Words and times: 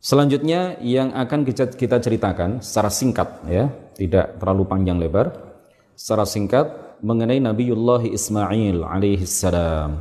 Selanjutnya 0.00 0.80
yang 0.80 1.12
akan 1.12 1.44
kita, 1.44 2.00
ceritakan 2.00 2.64
secara 2.64 2.88
singkat 2.88 3.44
ya, 3.44 3.68
tidak 3.92 4.40
terlalu 4.40 4.64
panjang 4.64 4.96
lebar. 4.96 5.28
Secara 5.92 6.24
singkat 6.24 6.96
mengenai 7.04 7.36
Nabiullah 7.36 8.08
Ismail 8.08 8.80
alaihi 8.80 9.28
salam. 9.28 10.00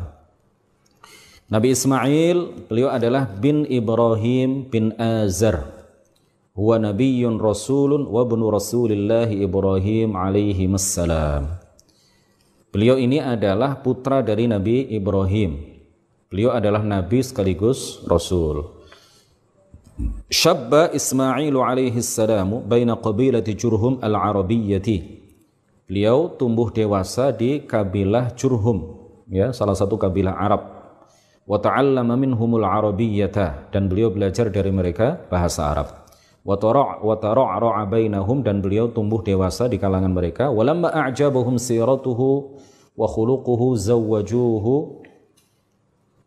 Nabi 1.52 1.76
Ismail 1.76 2.72
beliau 2.72 2.88
adalah 2.96 3.28
bin 3.28 3.68
Ibrahim 3.68 4.72
bin 4.72 4.96
Azar. 4.96 5.68
Huwa 6.56 6.80
nabiyyun 6.80 7.36
rasulun 7.36 8.08
wa 8.08 8.24
ibnu 8.24 8.48
Rasulillah 8.48 9.28
Ibrahim 9.28 10.16
alaihi 10.16 10.72
salam. 10.80 11.60
Beliau 12.72 12.96
ini 12.96 13.20
adalah 13.20 13.84
putra 13.84 14.24
dari 14.24 14.48
Nabi 14.48 14.88
Ibrahim. 14.96 15.60
Beliau 16.32 16.56
adalah 16.56 16.86
nabi 16.86 17.20
sekaligus 17.26 18.06
rasul. 18.06 18.79
Syabba 20.30 20.94
Ismail 20.94 21.56
alaihi 21.58 22.00
salamu 22.06 22.62
baina 22.62 22.96
qabilati 22.96 23.58
Jurhum 23.58 23.98
al-Arabiyyati. 24.00 25.20
Beliau 25.90 26.38
tumbuh 26.38 26.70
dewasa 26.70 27.34
di 27.34 27.66
kabilah 27.66 28.38
Jurhum, 28.38 29.10
ya, 29.26 29.50
salah 29.50 29.74
satu 29.74 29.98
kabilah 29.98 30.38
Arab. 30.38 30.62
Wa 31.50 31.58
ta'allama 31.58 32.14
minhumul 32.14 32.62
arabiyyata 32.62 33.74
dan 33.74 33.90
beliau 33.90 34.14
belajar 34.14 34.54
dari 34.54 34.70
mereka 34.70 35.18
bahasa 35.34 35.66
Arab. 35.74 36.06
Wa 36.46 36.56
tara'ra'a 37.18 37.90
bainahum 37.90 38.46
dan 38.46 38.62
beliau 38.62 38.94
tumbuh 38.94 39.26
dewasa 39.26 39.66
di 39.66 39.82
kalangan 39.82 40.14
mereka. 40.14 40.54
Walamma 40.54 40.94
a'jabahum 40.94 41.58
siratuhu 41.58 42.62
wa 42.94 43.08
khuluquhu 43.10 43.74
zawwajuhu 43.74 45.02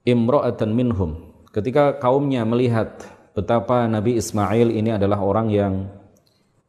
imra'atan 0.03 0.75
minhum. 0.75 1.31
Ketika 1.55 2.03
kaumnya 2.03 2.43
melihat 2.43 3.07
betapa 3.33 3.89
Nabi 3.89 4.21
Ismail 4.21 4.69
ini 4.73 4.93
adalah 4.93 5.21
orang 5.25 5.49
yang 5.49 5.89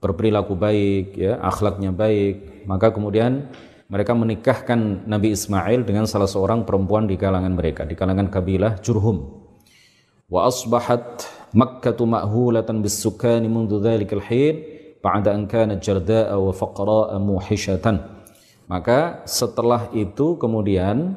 berperilaku 0.03 0.56
baik, 0.59 1.16
ya, 1.16 1.39
akhlaknya 1.39 1.95
baik. 1.95 2.67
Maka 2.67 2.92
kemudian 2.92 3.47
mereka 3.88 4.11
menikahkan 4.16 5.08
Nabi 5.08 5.31
Ismail 5.31 5.88
dengan 5.88 6.08
salah 6.08 6.28
seorang 6.28 6.67
perempuan 6.67 7.08
di 7.08 7.16
kalangan 7.16 7.55
mereka, 7.55 7.88
di 7.88 7.95
kalangan 7.95 8.28
kabilah 8.28 8.80
Jurhum. 8.83 9.44
Wa 10.28 10.47
asbahat 10.47 11.23
Makkah 11.53 11.94
ma'hulatan 11.94 12.81
bis-sukani 12.81 13.45
mundu 13.45 13.77
dhalikal 13.77 14.25
hin 14.25 14.66
ba'da 15.05 15.38
an 15.38 15.45
kanat 15.45 15.86
jarda'a 15.86 16.33
wa 16.33 16.50
faqra'a 16.50 17.22
muhishatan. 17.22 18.02
Maka 18.66 19.22
setelah 19.30 19.94
itu 19.94 20.33
kemudian 20.42 21.14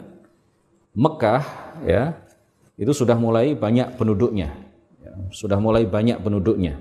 Mekah 0.93 1.45
ya 1.89 2.21
itu 2.77 2.93
sudah 2.93 3.17
mulai 3.17 3.57
banyak 3.57 3.97
penduduknya 3.97 4.66
sudah 5.31 5.59
mulai 5.61 5.87
banyak 5.89 6.21
penduduknya. 6.21 6.79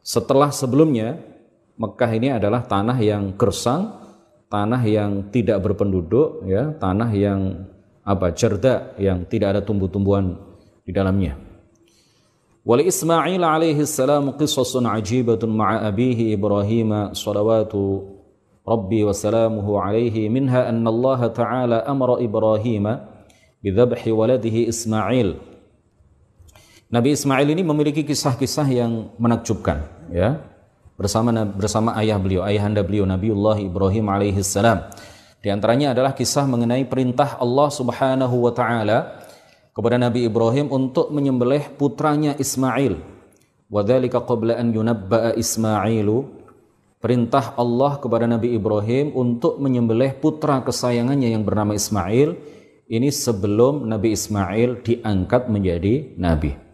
Setelah 0.00 0.48
sebelumnya 0.50 1.20
Mekah 1.80 2.10
ini 2.12 2.28
adalah 2.28 2.60
tanah 2.60 3.00
yang 3.00 3.32
gersang, 3.40 3.88
tanah 4.52 4.84
yang 4.84 5.32
tidak 5.32 5.64
berpenduduk, 5.64 6.44
ya, 6.44 6.76
tanah 6.76 7.08
yang 7.16 7.40
apa 8.04 8.32
cerda 8.36 8.96
yang 9.00 9.24
tidak 9.24 9.56
ada 9.56 9.60
tumbuh-tumbuhan 9.64 10.36
di 10.84 10.92
dalamnya. 10.92 11.40
Wali 12.60 12.84
Ismail 12.84 13.40
alaihi 13.40 13.88
salam 13.88 14.36
qisasun 14.36 14.84
ajibatun 14.84 15.48
ma'a 15.56 15.88
abihi 15.88 16.36
Ibrahim 16.36 17.16
salawatu 17.16 18.20
wa 18.68 19.14
salamuhu 19.16 19.80
alaihi 19.80 20.28
minha 20.28 20.68
anna 20.68 20.92
Allah 20.92 21.20
Ta'ala 21.32 21.78
amara 21.88 22.20
Ibrahim 22.20 22.84
bidhabhi 23.64 24.12
waladihi 24.12 24.68
Ismail 24.68 25.49
Nabi 26.90 27.14
Ismail 27.14 27.46
ini 27.54 27.62
memiliki 27.62 28.02
kisah-kisah 28.02 28.66
yang 28.66 29.14
menakjubkan 29.14 29.86
ya. 30.10 30.42
Bersama 30.98 31.30
bersama 31.46 31.94
ayah 32.02 32.18
beliau 32.18 32.42
ayahanda 32.42 32.82
beliau 32.82 33.06
Nabiullah 33.06 33.62
Ibrahim 33.62 34.10
alaihi 34.10 34.42
salam. 34.42 34.90
Di 35.38 35.54
antaranya 35.54 35.94
adalah 35.94 36.18
kisah 36.18 36.50
mengenai 36.50 36.82
perintah 36.90 37.38
Allah 37.38 37.70
Subhanahu 37.70 38.42
wa 38.42 38.50
taala 38.50 39.22
kepada 39.70 40.02
Nabi 40.02 40.26
Ibrahim 40.26 40.66
untuk 40.66 41.14
menyembelih 41.14 41.78
putranya 41.78 42.34
Ismail. 42.34 42.98
Wadzalika 43.70 44.26
qabla 44.26 44.58
an 44.58 44.74
yunabba'a 44.74 45.38
Ismailu. 45.38 46.42
Perintah 46.98 47.54
Allah 47.54 48.02
kepada 48.02 48.26
Nabi 48.26 48.58
Ibrahim 48.58 49.14
untuk 49.14 49.62
menyembelih 49.62 50.18
putra 50.18 50.58
kesayangannya 50.60 51.32
yang 51.32 51.46
bernama 51.46 51.72
Ismail 51.72 52.34
ini 52.90 53.08
sebelum 53.14 53.86
Nabi 53.86 54.12
Ismail 54.12 54.84
diangkat 54.84 55.48
menjadi 55.48 56.12
nabi 56.20 56.69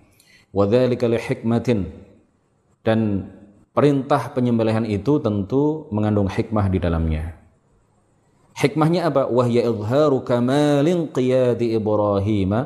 wadzalika 0.56 1.04
hikmatin 1.12 1.92
dan 2.80 3.28
perintah 3.76 4.32
penyembelihan 4.32 4.88
itu 4.88 5.20
tentu 5.20 5.84
mengandung 5.92 6.32
hikmah 6.32 6.72
di 6.72 6.80
dalamnya. 6.80 7.36
Hikmahnya 8.56 9.12
apa? 9.12 9.28
Wahya 9.28 9.68
izharu 9.68 10.24
kamalin 10.24 11.12
qiyadi 11.12 11.76
Ibrahim 11.76 12.56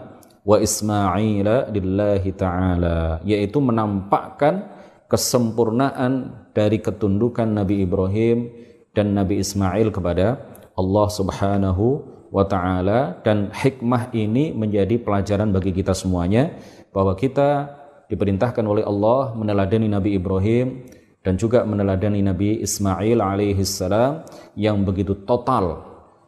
wa 0.47 0.57
Ismail 0.63 1.75
lillahi 1.75 2.31
ta'ala. 2.31 3.27
Yaitu 3.27 3.59
menampakkan 3.59 4.71
kesempurnaan 5.11 6.47
dari 6.55 6.79
ketundukan 6.79 7.51
Nabi 7.51 7.83
Ibrahim 7.83 8.55
dan 8.95 9.19
Nabi 9.19 9.43
Ismail 9.43 9.91
kepada 9.91 10.39
Allah 10.79 11.07
subhanahu 11.11 12.07
wa 12.31 12.47
ta'ala. 12.47 13.19
Dan 13.27 13.51
hikmah 13.51 14.15
ini 14.15 14.55
menjadi 14.55 14.95
pelajaran 15.03 15.51
bagi 15.51 15.75
kita 15.75 15.91
semuanya 15.91 16.55
bahwa 16.95 17.19
kita 17.19 17.80
diperintahkan 18.12 18.66
oleh 18.66 18.86
Allah 18.86 19.34
meneladani 19.34 19.90
Nabi 19.90 20.16
Ibrahim 20.18 20.86
dan 21.26 21.42
juga 21.42 21.66
meneladani 21.66 22.22
Nabi 22.22 22.62
Ismail 22.62 23.18
alaihi 23.18 23.66
salam 23.66 24.22
yang 24.54 24.86
begitu 24.86 25.26
total 25.26 25.82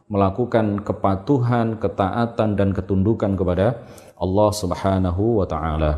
melakukan 0.08 0.82
kepatuhan, 0.82 1.76
ketaatan 1.78 2.56
dan 2.56 2.74
ketundukan 2.74 3.36
kepada 3.36 3.86
Allah 4.18 4.50
Subhanahu 4.50 5.44
wa 5.44 5.46
taala. 5.46 5.92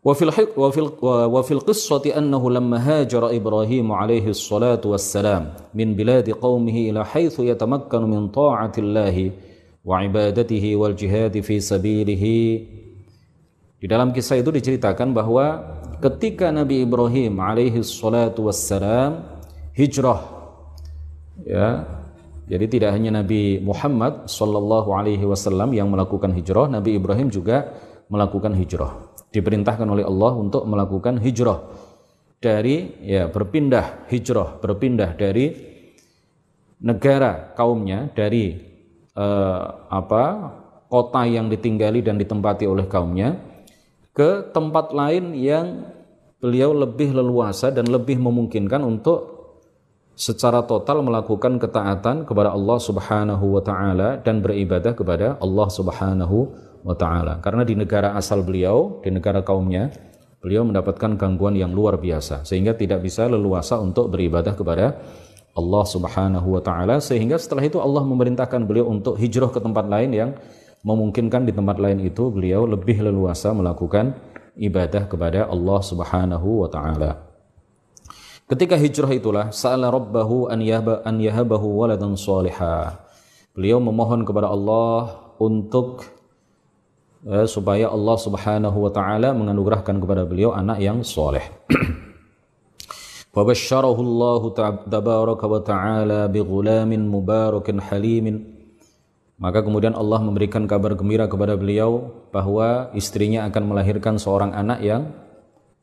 وفي 0.00 0.24
وفي 0.56 0.80
وفي 1.04 1.52
القصة 1.52 2.16
أنه 2.16 2.50
لما 2.50 2.78
هاجر 2.80 3.36
إبراهيم 3.36 3.92
عليه 3.92 4.32
الصلاة 4.32 4.80
والسلام 4.80 5.76
من 5.76 5.92
بلاد 5.92 6.30
قومه 6.40 6.76
إلى 6.88 7.04
حيث 7.04 7.40
يتمكن 7.40 8.02
من 8.08 8.28
طاعة 8.28 8.72
الله 8.78 9.30
وعبادته 9.84 10.76
والجهاد 10.76 11.40
في 11.40 11.60
سبيله 11.60 12.24
di 13.85 13.93
dalam 13.93 14.09
kisah 14.09 14.41
itu 14.41 14.49
diceritakan 14.49 15.13
bahwa 15.13 15.61
ketika 16.01 16.49
Nabi 16.49 16.89
Ibrahim 16.89 17.37
alaihi 17.37 17.85
salatu 17.85 18.49
wassalam 18.49 19.21
hijrah 19.77 20.25
ya 21.45 21.85
jadi 22.49 22.65
tidak 22.65 22.97
hanya 22.97 23.21
Nabi 23.21 23.61
Muhammad 23.61 24.25
sallallahu 24.25 24.89
alaihi 24.89 25.21
wasallam 25.21 25.69
yang 25.73 25.93
melakukan 25.93 26.33
hijrah, 26.33 26.65
Nabi 26.65 26.97
Ibrahim 26.97 27.33
juga 27.33 27.73
melakukan 28.05 28.53
hijrah. 28.53 29.17
Diperintahkan 29.33 29.85
oleh 29.89 30.05
Allah 30.05 30.33
untuk 30.33 30.65
melakukan 30.69 31.17
hijrah 31.21 31.61
dari 32.41 33.05
ya 33.05 33.29
berpindah 33.29 34.09
hijrah, 34.09 34.61
berpindah 34.61 35.13
dari 35.13 35.53
negara 36.81 37.53
kaumnya 37.57 38.13
dari 38.13 38.57
eh, 39.13 39.65
apa 39.89 40.23
kota 40.85 41.21
yang 41.25 41.49
ditinggali 41.49 42.05
dan 42.05 42.21
ditempati 42.21 42.69
oleh 42.69 42.85
kaumnya 42.85 43.54
ke 44.15 44.55
tempat 44.55 44.95
lain 44.95 45.35
yang 45.35 45.91
beliau 46.39 46.71
lebih 46.71 47.11
leluasa 47.11 47.67
dan 47.69 47.91
lebih 47.91 48.15
memungkinkan 48.15 48.79
untuk 48.79 49.35
secara 50.15 50.63
total 50.63 51.03
melakukan 51.03 51.59
ketaatan 51.59 52.23
kepada 52.23 52.55
Allah 52.55 52.79
Subhanahu 52.79 53.59
wa 53.59 53.61
taala 53.61 54.15
dan 54.23 54.39
beribadah 54.39 54.95
kepada 54.95 55.35
Allah 55.43 55.67
Subhanahu 55.67 56.37
wa 56.87 56.95
taala. 56.95 57.43
Karena 57.43 57.67
di 57.67 57.75
negara 57.75 58.15
asal 58.15 58.39
beliau, 58.47 59.03
di 59.03 59.11
negara 59.11 59.43
kaumnya, 59.43 59.91
beliau 60.39 60.63
mendapatkan 60.63 61.19
gangguan 61.19 61.59
yang 61.59 61.75
luar 61.75 61.99
biasa 61.99 62.47
sehingga 62.47 62.71
tidak 62.71 63.03
bisa 63.03 63.27
leluasa 63.27 63.75
untuk 63.83 64.07
beribadah 64.07 64.55
kepada 64.55 64.95
Allah 65.55 65.83
Subhanahu 65.83 66.55
wa 66.55 66.61
taala 66.63 67.03
sehingga 67.03 67.35
setelah 67.35 67.67
itu 67.67 67.83
Allah 67.83 68.05
memerintahkan 68.07 68.63
beliau 68.63 68.87
untuk 68.87 69.19
hijrah 69.19 69.51
ke 69.51 69.59
tempat 69.59 69.91
lain 69.91 70.11
yang 70.15 70.31
memungkinkan 70.85 71.49
di 71.49 71.51
tempat 71.51 71.81
lain 71.81 72.05
itu 72.05 72.29
beliau 72.29 72.69
lebih 72.69 73.01
leluasa 73.01 73.49
melakukan 73.57 74.13
beribadah 74.53 75.09
kepada 75.09 75.49
Allah 75.49 75.79
Subhanahu 75.81 76.61
wa 76.61 76.69
taala. 76.69 77.25
Ketika 78.45 78.77
hijrah 78.77 79.09
itulah 79.09 79.45
sa'ala 79.49 79.89
rabbahu 79.89 80.53
an 80.53 80.61
yahba 80.61 81.01
an 81.01 81.17
yahabahu 81.17 81.81
waladan. 81.81 82.13
Beliau 83.57 83.81
memohon 83.81 84.21
kepada 84.21 84.53
Allah 84.53 85.33
untuk 85.41 86.05
eh, 87.25 87.49
supaya 87.49 87.89
Allah 87.89 88.17
Subhanahu 88.21 88.77
wa 88.85 88.91
taala 88.93 89.33
menganugerahkan 89.33 89.97
kepada 89.97 90.23
beliau 90.29 90.53
anak 90.53 90.77
yang 90.77 91.01
soleh. 91.01 91.43
Fabasyarahu 93.35 93.99
Allah 93.99 94.41
tabaraka 94.87 95.43
wa 95.43 95.59
ta'ala 95.59 96.31
bi 96.31 96.39
ghulamin 96.39 97.03
mubarakin 97.03 97.83
halimin. 97.83 98.54
Maka 99.35 99.59
kemudian 99.67 99.91
Allah 99.91 100.23
memberikan 100.23 100.63
kabar 100.63 100.95
gembira 100.95 101.27
kepada 101.27 101.59
beliau 101.59 102.07
bahwa 102.31 102.87
istrinya 102.95 103.43
akan 103.51 103.67
melahirkan 103.67 104.15
seorang 104.15 104.55
anak 104.55 104.79
yang 104.79 105.11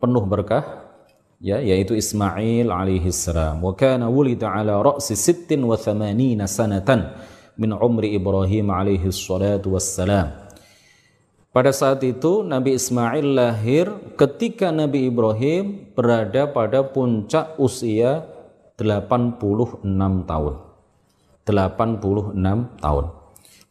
penuh 0.01 0.25
berkah 0.25 0.89
ya 1.37 1.61
yaitu 1.61 1.93
Ismail 1.93 2.73
alaihi 2.73 3.13
salam. 3.13 3.61
Wa 3.61 3.77
kana 3.77 4.09
wulida 4.09 4.49
ala 4.49 4.81
ra'si 4.81 5.13
sittin 5.13 5.69
wa 5.69 5.77
thamanina 5.77 6.49
sanatan 6.49 7.13
min 7.61 7.77
umri 7.77 8.17
Ibrahim 8.17 8.73
alaihi 8.73 9.13
salatu 9.13 9.77
wassalam. 9.77 10.33
Pada 11.53 11.69
saat 11.77 12.01
itu 12.01 12.41
Nabi 12.41 12.81
Ismail 12.81 13.37
lahir 13.37 13.93
ketika 14.17 14.73
Nabi 14.73 15.13
Ibrahim 15.13 15.93
berada 15.93 16.49
pada 16.49 16.81
puncak 16.81 17.61
usia 17.61 18.25
86 18.81 19.85
tahun. 20.25 20.55
86 21.45 22.81
tahun 22.81 23.22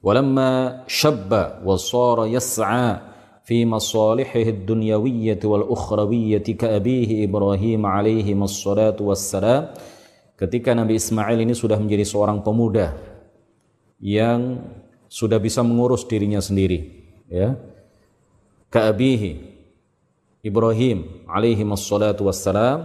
walamma 0.01 0.83
shabba 0.87 1.61
wa 1.65 1.75
sara 1.81 2.25
yas'a 2.29 3.17
في 3.47 3.63
مصالحه 3.63 4.67
الدنيوية 4.67 5.39
والأخروية 5.39 6.47
كأبيه 6.59 7.11
إبراهيم 7.31 7.81
عليه 7.87 8.27
الصلاة 8.35 8.99
والسلام 8.99 9.63
ketika 10.35 10.75
Nabi 10.75 10.99
Ismail 10.99 11.39
ini 11.47 11.55
sudah 11.55 11.79
menjadi 11.79 12.03
seorang 12.03 12.43
pemuda 12.43 12.93
yang 14.03 14.61
sudah 15.07 15.39
bisa 15.39 15.63
mengurus 15.63 16.03
dirinya 16.05 16.43
sendiri 16.43 17.07
ya 17.31 17.55
ka'abihi 18.69 19.33
Ibrahim 20.43 21.25
alaihi 21.31 21.63
wassalatu 21.63 22.27
wassalam 22.27 22.85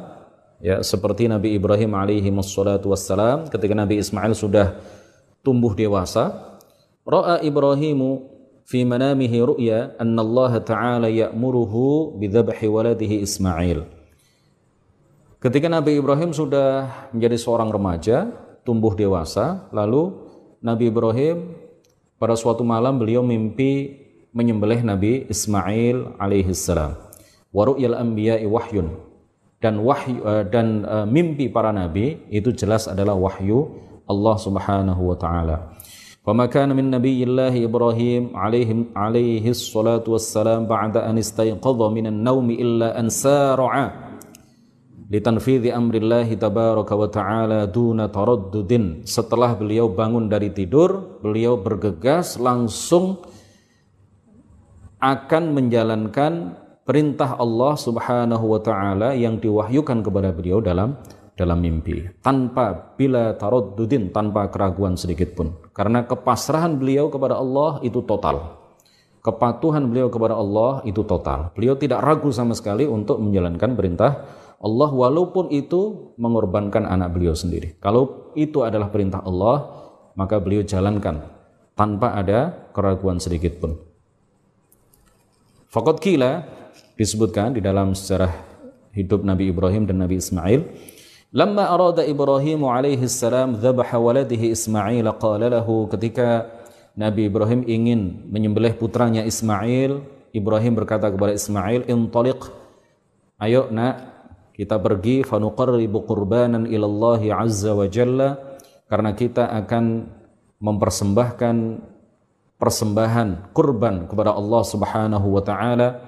ya 0.62 0.86
seperti 0.86 1.26
Nabi 1.26 1.58
Ibrahim 1.58 1.92
alaihi 1.98 2.30
wassalatu 2.30 2.94
wassalam 2.94 3.50
ketika 3.50 3.74
Nabi 3.74 3.98
Ismail 3.98 4.38
sudah 4.38 4.78
tumbuh 5.42 5.74
dewasa 5.74 6.54
ra'a 7.07 7.41
Ibrahimu 7.41 8.27
fi 8.67 8.83
manamihi 8.83 9.39
ru'ya 9.47 9.95
anna 9.97 10.21
Allah 10.27 10.53
Ta'ala 10.61 11.09
ya'muruhu 11.09 12.19
bidhabhi 12.19 12.67
waladihi 12.67 13.23
Ismail. 13.23 13.87
Ketika 15.39 15.71
Nabi 15.71 16.03
Ibrahim 16.03 16.35
sudah 16.35 17.07
menjadi 17.15 17.39
seorang 17.39 17.71
remaja, 17.71 18.27
tumbuh 18.67 18.99
dewasa, 18.99 19.71
lalu 19.71 20.11
Nabi 20.59 20.91
Ibrahim 20.91 21.55
pada 22.19 22.35
suatu 22.35 22.67
malam 22.67 22.99
beliau 22.99 23.23
mimpi 23.23 24.03
menyembelih 24.35 24.83
Nabi 24.83 25.31
Ismail 25.31 26.19
alaihi 26.19 26.51
salam. 26.51 26.99
Wa 27.55 27.63
ru'yal 27.71 27.95
anbiya'i 27.95 28.45
wahyun. 28.45 28.91
Dan 29.57 29.81
wahyu 29.81 30.21
eh, 30.21 30.45
dan 30.53 30.85
uh, 30.85 31.09
mimpi 31.09 31.49
para 31.49 31.73
nabi 31.73 32.21
itu 32.29 32.53
jelas 32.53 32.85
adalah 32.93 33.17
wahyu 33.17 33.73
Allah 34.05 34.37
Subhanahu 34.37 35.03
wa 35.09 35.17
taala. 35.17 35.57
وما 36.26 36.46
كان 36.54 36.70
من 36.78 36.94
نبي 36.94 37.24
الله 37.26 37.66
إبراهيم 37.66 38.38
عليه, 38.38 38.70
عليه 38.94 39.46
الصلاة 39.50 40.06
والسلام 40.06 40.70
بعد 40.70 41.02
أن 41.02 41.18
استيقظ 41.18 41.80
من 41.90 42.06
النوم 42.14 42.48
إلا 42.52 43.00
أن 43.00 43.10
سارع 43.10 43.74
لتنفيذ 45.12 45.64
أمر 45.74 45.96
الله 45.98 46.28
تبارك 46.38 46.90
وتعالى 46.92 47.60
دون 47.74 48.00
تردد 48.14 49.04
setelah 49.04 49.58
beliau 49.58 49.90
bangun 49.90 50.30
dari 50.30 50.54
tidur 50.54 51.20
beliau 51.26 51.58
bergegas 51.58 52.38
langsung 52.38 53.20
akan 55.02 55.44
menjalankan 55.58 56.54
perintah 56.86 57.34
Allah 57.42 57.74
Subhanahu 57.74 58.46
wa 58.46 58.62
taala 58.62 59.18
yang 59.18 59.42
diwahyukan 59.42 60.06
kepada 60.06 60.30
beliau 60.30 60.62
dalam 60.62 60.96
dalam 61.37 61.61
mimpi. 61.61 62.09
Tanpa 62.25 62.97
bila 62.97 63.37
taroddudin 63.37 64.11
tanpa 64.11 64.49
keraguan 64.49 64.97
sedikit 64.97 65.37
pun. 65.37 65.53
Karena 65.77 66.09
kepasrahan 66.09 66.81
beliau 66.81 67.13
kepada 67.13 67.37
Allah 67.37 67.79
itu 67.85 68.01
total. 68.03 68.57
Kepatuhan 69.21 69.85
beliau 69.87 70.09
kepada 70.09 70.35
Allah 70.35 70.81
itu 70.89 71.05
total. 71.05 71.53
Beliau 71.53 71.77
tidak 71.77 72.01
ragu 72.01 72.33
sama 72.33 72.57
sekali 72.57 72.89
untuk 72.89 73.21
menjalankan 73.21 73.77
perintah 73.77 74.13
Allah 74.57 74.89
walaupun 74.89 75.53
itu 75.53 76.15
mengorbankan 76.17 76.89
anak 76.89 77.13
beliau 77.13 77.37
sendiri. 77.37 77.77
Kalau 77.77 78.33
itu 78.33 78.65
adalah 78.65 78.89
perintah 78.89 79.21
Allah 79.21 79.69
maka 80.17 80.41
beliau 80.41 80.65
jalankan 80.65 81.21
tanpa 81.77 82.17
ada 82.17 82.71
keraguan 82.73 83.21
sedikit 83.21 83.61
pun. 83.61 83.77
Fakat 85.69 86.01
kila 86.01 86.49
disebutkan 86.97 87.53
di 87.53 87.61
dalam 87.61 87.93
sejarah 87.93 88.33
hidup 88.97 89.21
Nabi 89.21 89.53
Ibrahim 89.53 89.85
dan 89.85 90.01
Nabi 90.01 90.17
Ismail 90.17 90.65
Lama 91.37 91.69
arada 91.69 92.01
Ibrahim 92.01 92.65
alaihi 92.65 93.05
salam 93.13 93.61
dzabaha 93.61 94.01
waladihi 94.01 94.57
Ismail 94.57 95.05
qala 95.21 95.53
lahu 95.53 95.85
ketika 95.85 96.49
Nabi 96.97 97.29
Ibrahim 97.29 97.61
ingin 97.69 98.25
menyembelih 98.33 98.73
putranya 98.73 99.21
Ismail, 99.21 100.01
Ibrahim 100.33 100.73
berkata 100.73 101.13
kepada 101.13 101.37
Ismail, 101.37 101.85
"Intaliq. 101.93 102.41
Ayo 103.37 103.69
nak, 103.69 104.01
kita 104.57 104.81
pergi 104.81 105.29
fanuqarribu 105.29 106.09
qurbanan 106.09 106.65
Allah 106.73 107.21
azza 107.37 107.77
wa 107.77 107.85
jalla 107.85 108.41
karena 108.89 109.13
kita 109.13 109.53
akan 109.61 110.09
mempersembahkan 110.57 111.85
persembahan 112.57 113.53
kurban 113.53 114.09
kepada 114.09 114.33
Allah 114.33 114.65
Subhanahu 114.65 115.37
wa 115.37 115.45
taala. 115.45 116.01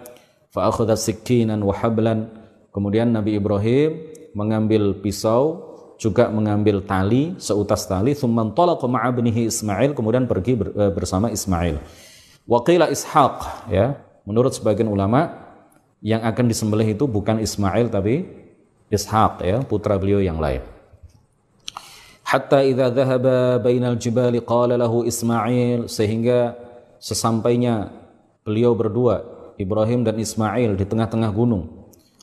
Fa 0.49 0.73
akhadha 0.73 0.97
sikkinan 0.97 1.61
wa 1.61 1.77
hablan. 1.77 2.33
Kemudian 2.73 3.13
Nabi 3.13 3.37
Ibrahim 3.37 4.08
mengambil 4.37 4.97
pisau 4.99 5.69
juga 5.99 6.31
mengambil 6.31 6.79
tali 6.81 7.35
seutas 7.43 7.83
tali 7.85 8.15
thumman 8.15 8.55
talaqa 8.55 8.87
ma'abnihi 8.87 9.51
Ismail 9.51 9.93
kemudian 9.93 10.31
pergi 10.31 10.55
eh, 10.55 10.93
bersama 10.95 11.29
Ismail. 11.29 11.83
Waqila 12.49 12.89
Ishaq 12.89 13.69
ya 13.69 13.99
menurut 14.25 14.55
sebagian 14.55 14.89
ulama 14.89 15.35
yang 16.01 16.23
akan 16.23 16.47
disembelih 16.47 16.95
itu 16.95 17.05
bukan 17.11 17.43
Ismail 17.43 17.91
tapi 17.91 18.25
Ishaq 18.89 19.43
ya 19.45 19.61
putra 19.67 19.99
beliau 19.99 20.23
yang 20.23 20.39
lain. 20.39 20.63
Hatta 22.23 22.61
idza 22.63 22.93
dhahaba 22.93 23.59
bainal 23.59 23.99
jibali 23.99 24.39
qala 24.39 24.79
lahu 24.79 25.03
Ismail 25.03 25.91
sehingga 25.91 26.55
sesampainya 27.03 27.91
beliau 28.47 28.73
berdua 28.77 29.25
Ibrahim 29.59 30.07
dan 30.07 30.21
Ismail 30.21 30.79
di 30.79 30.85
tengah-tengah 30.87 31.33
gunung 31.35 31.78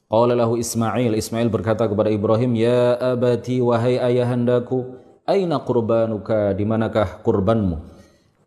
Qala 0.05 0.37
lahu 0.37 0.53
Ismail, 0.61 1.17
Ismail 1.17 1.49
berkata 1.49 1.89
kepada 1.89 2.13
Ibrahim, 2.13 2.53
"Ya 2.53 2.93
abati 2.93 3.57
wahai 3.57 3.97
ayahandaku, 3.97 5.01
aina 5.25 5.57
qurbanuka? 5.65 6.53
Di 6.53 6.61
manakah 6.61 7.25
kurbanmu? 7.25 7.97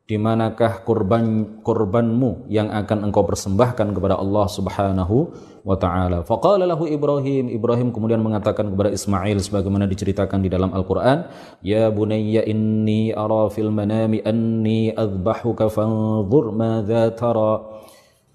Di 0.09 0.17
manakah 0.17 0.87
kurban 0.87 1.59
kurbanmu 1.67 2.47
yang 2.49 2.71
akan 2.71 3.11
engkau 3.11 3.27
persembahkan 3.27 3.91
kepada 3.91 4.15
Allah 4.23 4.47
Subhanahu 4.47 5.35
wa 5.67 5.75
taala?" 5.75 6.23
Faqala 6.23 6.63
lahu 6.63 6.87
Ibrahim, 6.87 7.51
Ibrahim 7.51 7.91
kemudian 7.91 8.23
mengatakan 8.23 8.71
kepada 8.71 8.95
Ismail 8.95 9.43
sebagaimana 9.43 9.91
diceritakan 9.91 10.39
di 10.39 10.55
dalam 10.55 10.71
Al-Qur'an, 10.71 11.27
"Ya 11.59 11.91
bunayya 11.91 12.47
inni 12.47 13.11
ara 13.11 13.51
fil 13.51 13.75
manami 13.75 14.23
anni 14.23 14.95
adbahuka 14.95 15.67
fanzur 15.75 16.55
madza 16.55 17.11
tara." 17.19 17.83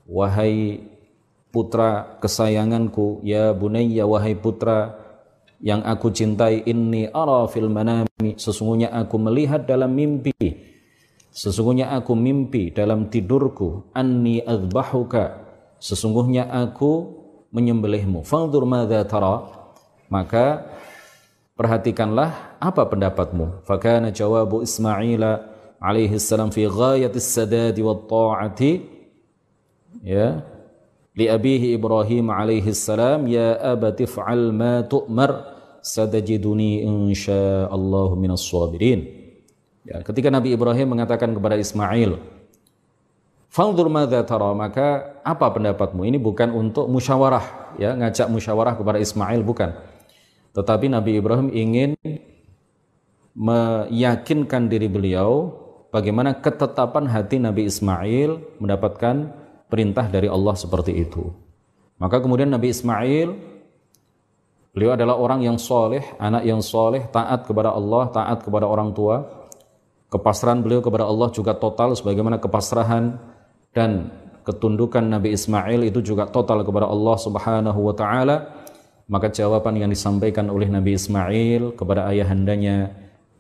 Wahai 0.04 0.92
putra 1.54 2.18
kesayanganku. 2.18 3.22
Ya 3.22 3.54
bunayya 3.54 4.10
wahai 4.10 4.34
putra 4.34 4.98
yang 5.62 5.86
aku 5.86 6.10
cintai 6.10 6.66
inni 6.66 7.06
ara 7.14 7.46
fil 7.46 7.70
manami. 7.70 8.34
Sesungguhnya 8.42 8.90
aku 8.90 9.16
melihat 9.22 9.70
dalam 9.70 9.94
mimpi. 9.94 10.34
Sesungguhnya 11.30 11.94
aku 11.94 12.18
mimpi 12.18 12.74
dalam 12.74 13.14
tidurku. 13.14 13.94
Anni 13.94 14.42
adzbahuka 14.42 15.46
sesungguhnya 15.78 16.50
aku 16.50 17.22
menyembelihmu. 17.54 18.26
Fanzur 18.26 18.66
madza 18.66 19.06
tara. 19.06 19.46
Maka 20.10 20.68
perhatikanlah 21.54 22.58
apa 22.58 22.84
pendapatmu. 22.90 23.66
Fakana 23.66 24.10
jawabu 24.10 24.66
Ismaila 24.66 25.54
alaihi 25.78 26.18
salam 26.18 26.50
fi 26.50 26.66
ghayatis 26.66 27.30
sadadi 27.30 27.82
wat 27.86 28.10
ta'ati. 28.10 28.72
Ya 30.04 30.44
abihi 31.18 31.78
Ibrahim 31.78 32.34
alaihi 32.34 32.74
salam 32.74 33.30
ya 33.30 33.58
abati 33.62 34.10
fa'al 34.10 34.50
ma 34.50 34.82
tu'mar 34.82 35.54
satajiduni 35.86 36.82
insyaallah 36.82 38.18
minas 38.18 38.42
sabirin 38.42 39.06
ya, 39.86 40.02
ketika 40.02 40.34
Nabi 40.34 40.58
Ibrahim 40.58 40.98
mengatakan 40.98 41.30
kepada 41.38 41.54
Ismail 41.60 42.18
Fangdur 43.54 43.86
madza 43.86 44.26
tara, 44.26 44.50
maka 44.58 45.22
apa 45.22 45.46
pendapatmu? 45.54 46.02
Ini 46.10 46.18
bukan 46.18 46.50
untuk 46.58 46.90
musyawarah, 46.90 47.78
ya, 47.78 47.94
ngajak 47.94 48.26
musyawarah 48.26 48.74
kepada 48.74 48.98
Ismail 48.98 49.46
bukan. 49.46 49.78
Tetapi 50.58 50.90
Nabi 50.90 51.22
Ibrahim 51.22 51.54
ingin 51.54 51.94
meyakinkan 53.38 54.74
diri 54.74 54.90
beliau 54.90 55.54
bagaimana 55.94 56.34
ketetapan 56.34 57.06
hati 57.06 57.38
Nabi 57.38 57.70
Ismail 57.70 58.42
mendapatkan 58.58 59.43
perintah 59.74 60.06
dari 60.06 60.30
Allah 60.30 60.54
seperti 60.54 60.94
itu. 60.94 61.34
Maka 61.98 62.22
kemudian 62.22 62.54
Nabi 62.54 62.70
Ismail 62.70 63.34
beliau 64.70 64.94
adalah 64.94 65.18
orang 65.18 65.42
yang 65.42 65.58
soleh, 65.58 66.06
anak 66.22 66.46
yang 66.46 66.62
soleh, 66.62 67.10
taat 67.10 67.50
kepada 67.50 67.74
Allah, 67.74 68.14
taat 68.14 68.46
kepada 68.46 68.70
orang 68.70 68.94
tua. 68.94 69.26
Kepasrahan 70.14 70.62
beliau 70.62 70.86
kepada 70.86 71.10
Allah 71.10 71.34
juga 71.34 71.58
total 71.58 71.98
sebagaimana 71.98 72.38
kepasrahan 72.38 73.18
dan 73.74 74.14
ketundukan 74.46 75.02
Nabi 75.02 75.34
Ismail 75.34 75.90
itu 75.90 76.06
juga 76.06 76.30
total 76.30 76.62
kepada 76.62 76.86
Allah 76.86 77.18
Subhanahu 77.18 77.80
wa 77.82 77.96
taala 77.98 78.54
maka 79.10 79.34
jawaban 79.34 79.74
yang 79.80 79.90
disampaikan 79.90 80.54
oleh 80.54 80.70
Nabi 80.70 80.94
Ismail 80.94 81.74
kepada 81.74 82.06
ayahandanya 82.14 82.94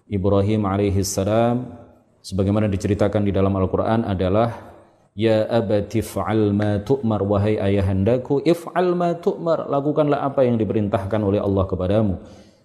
Ibrahim 0.09 0.65
alaihi 0.65 1.05
salam 1.05 1.77
sebagaimana 2.25 2.65
diceritakan 2.71 3.21
di 3.21 3.31
dalam 3.35 3.53
Al-Qur'an 3.53 4.07
adalah 4.07 4.72
Ya 5.13 5.45
abati 5.45 6.01
fa'al 6.01 6.57
ma 6.57 6.81
tu'mar 6.81 7.21
wahai 7.21 7.61
ayahandaku 7.61 8.41
if'al 8.49 8.97
ma 8.97 9.13
tu'mar 9.13 9.69
lakukanlah 9.69 10.25
apa 10.25 10.41
yang 10.41 10.57
diperintahkan 10.57 11.21
oleh 11.21 11.37
Allah 11.37 11.69
kepadamu 11.69 12.17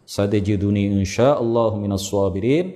satajiduni 0.09 0.89
insyaallah 1.05 1.77
minas 1.77 2.09
sabirin 2.09 2.73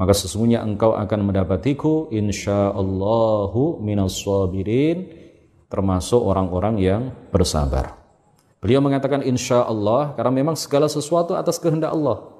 maka 0.00 0.16
sesungguhnya 0.16 0.64
engkau 0.64 0.96
akan 0.96 1.28
mendapatiku 1.28 2.08
insyaallahu 2.08 3.84
minas 3.84 4.16
sabirin 4.16 5.04
termasuk 5.68 6.16
orang-orang 6.16 6.80
yang 6.80 7.02
bersabar. 7.28 8.00
Beliau 8.64 8.80
mengatakan 8.80 9.20
insyaallah 9.20 10.16
karena 10.16 10.32
memang 10.32 10.56
segala 10.56 10.88
sesuatu 10.88 11.36
atas 11.36 11.60
kehendak 11.60 11.92
Allah. 11.92 12.39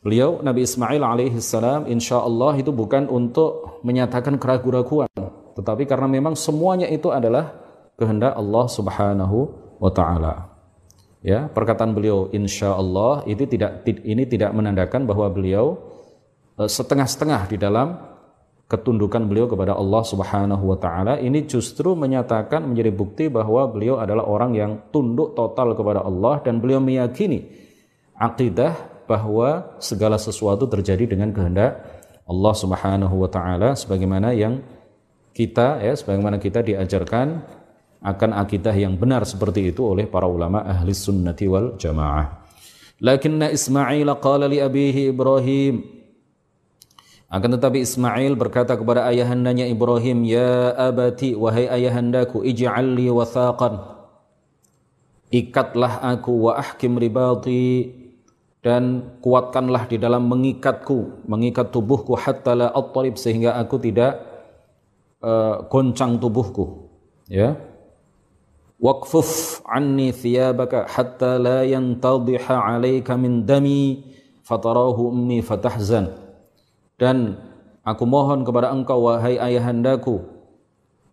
Beliau 0.00 0.40
Nabi 0.40 0.64
Ismail 0.64 1.02
alaihi 1.04 1.36
salam 1.44 1.84
insyaallah 1.84 2.56
itu 2.56 2.72
bukan 2.72 3.04
untuk 3.12 3.82
menyatakan 3.84 4.40
keraguan-raguan, 4.40 5.12
tetapi 5.60 5.84
karena 5.84 6.08
memang 6.08 6.32
semuanya 6.32 6.88
itu 6.88 7.12
adalah 7.12 7.52
kehendak 8.00 8.32
Allah 8.32 8.64
Subhanahu 8.64 9.38
wa 9.76 9.92
taala. 9.92 10.48
Ya, 11.20 11.52
perkataan 11.52 11.92
beliau 11.92 12.32
insyaallah 12.32 13.28
itu 13.28 13.44
tidak 13.44 13.84
ini 13.84 14.24
tidak 14.24 14.56
menandakan 14.56 15.04
bahwa 15.04 15.28
beliau 15.28 15.90
Eh, 16.60 16.68
setengah-setengah 16.68 17.48
di 17.48 17.56
dalam 17.56 17.96
ketundukan 18.68 19.24
beliau 19.24 19.48
kepada 19.48 19.72
Allah 19.72 20.04
Subhanahu 20.04 20.60
wa 20.68 20.76
taala 20.76 21.16
ini 21.16 21.48
justru 21.48 21.96
menyatakan 21.96 22.68
menjadi 22.68 22.92
bukti 22.92 23.32
bahwa 23.32 23.64
beliau 23.72 23.96
adalah 23.96 24.28
orang 24.28 24.52
yang 24.52 24.72
tunduk 24.92 25.32
total 25.32 25.72
kepada 25.72 26.04
Allah 26.04 26.38
dan 26.44 26.60
beliau 26.60 26.78
meyakini 26.78 27.48
akidah 28.12 28.76
bahwa 29.10 29.74
segala 29.82 30.14
sesuatu 30.14 30.70
terjadi 30.70 31.10
dengan 31.10 31.34
kehendak 31.34 31.82
Allah 32.30 32.54
Subhanahu 32.54 33.26
wa 33.26 33.26
taala 33.26 33.74
sebagaimana 33.74 34.30
yang 34.30 34.62
kita 35.34 35.82
ya 35.82 35.98
sebagaimana 35.98 36.38
kita 36.38 36.62
diajarkan 36.62 37.42
akan 37.98 38.30
akidah 38.38 38.72
yang 38.78 38.94
benar 38.94 39.26
seperti 39.26 39.74
itu 39.74 39.82
oleh 39.82 40.06
para 40.06 40.30
ulama 40.30 40.62
ahli 40.62 40.94
sunnati 40.94 41.50
wal 41.50 41.74
jamaah. 41.74 42.46
Lakinna 43.02 43.50
Ismail 43.50 44.06
qala 44.22 44.46
li 44.46 44.62
abihi 44.62 45.10
Ibrahim 45.10 46.00
akan 47.30 47.50
tetapi 47.58 47.86
Ismail 47.86 48.34
berkata 48.34 48.74
kepada 48.74 49.06
ayahandanya 49.06 49.62
Ibrahim, 49.70 50.26
Ya 50.26 50.74
abati, 50.74 51.38
wahai 51.38 51.70
ayahandaku, 51.70 52.42
ij'alli 52.42 53.06
wathaqan. 53.06 53.78
Ikatlah 55.30 56.02
aku 56.10 56.50
wa 56.50 56.58
ahkim 56.58 56.98
ribati 56.98 57.86
dan 58.60 59.16
kuatkanlah 59.24 59.88
di 59.88 59.96
dalam 59.96 60.28
mengikatku, 60.28 61.24
mengikat 61.24 61.72
tubuhku 61.72 62.12
hatta 62.12 62.52
la 62.52 62.68
attarib 62.68 63.16
sehingga 63.16 63.56
aku 63.56 63.80
tidak 63.80 64.20
uh, 65.24 65.64
goncang 65.68 66.20
tubuhku. 66.20 66.92
Ya. 67.24 67.56
Waqfuf 68.80 69.60
anni 69.64 70.12
thiyabaka 70.12 70.88
hatta 70.88 71.40
la 71.40 71.64
yantadhiha 71.64 72.56
'alaika 72.56 73.16
min 73.16 73.44
dami 73.44 74.04
fatarahu 74.44 75.12
ummi 75.12 75.44
fatahzan 75.44 76.30
dan 77.00 77.40
aku 77.80 78.04
mohon 78.04 78.44
kepada 78.44 78.68
engkau 78.76 79.08
wahai 79.08 79.40
ayahandaku, 79.40 80.20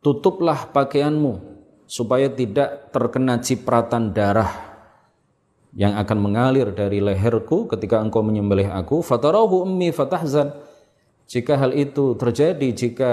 tutuplah 0.03 0.67
pakaianmu 0.75 1.39
supaya 1.87 2.27
tidak 2.27 2.91
terkena 2.91 3.39
cipratan 3.39 4.11
darah 4.11 4.66
yang 5.77 5.93
akan 5.93 6.17
mengalir 6.17 6.73
dari 6.73 6.97
leherku 6.97 7.69
ketika 7.69 8.01
engkau 8.01 8.25
menyembelih 8.25 8.73
aku. 8.73 9.05
Fatarahu 9.05 9.61
ummi 9.61 9.93
fatahzan. 9.93 10.57
Jika 11.29 11.53
hal 11.61 11.77
itu 11.77 12.17
terjadi, 12.17 12.73
jika 12.73 13.11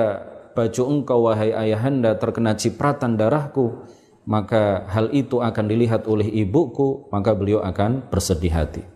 baju 0.57 0.83
engkau 0.89 1.29
wahai 1.29 1.53
ayahanda 1.53 2.17
terkena 2.17 2.57
cipratan 2.57 3.21
darahku, 3.21 3.85
maka 4.25 4.89
hal 4.89 5.13
itu 5.13 5.45
akan 5.45 5.65
dilihat 5.69 6.09
oleh 6.09 6.25
ibuku, 6.25 7.13
maka 7.13 7.37
beliau 7.37 7.61
akan 7.61 8.09
bersedih 8.09 8.55
hati 8.55 8.95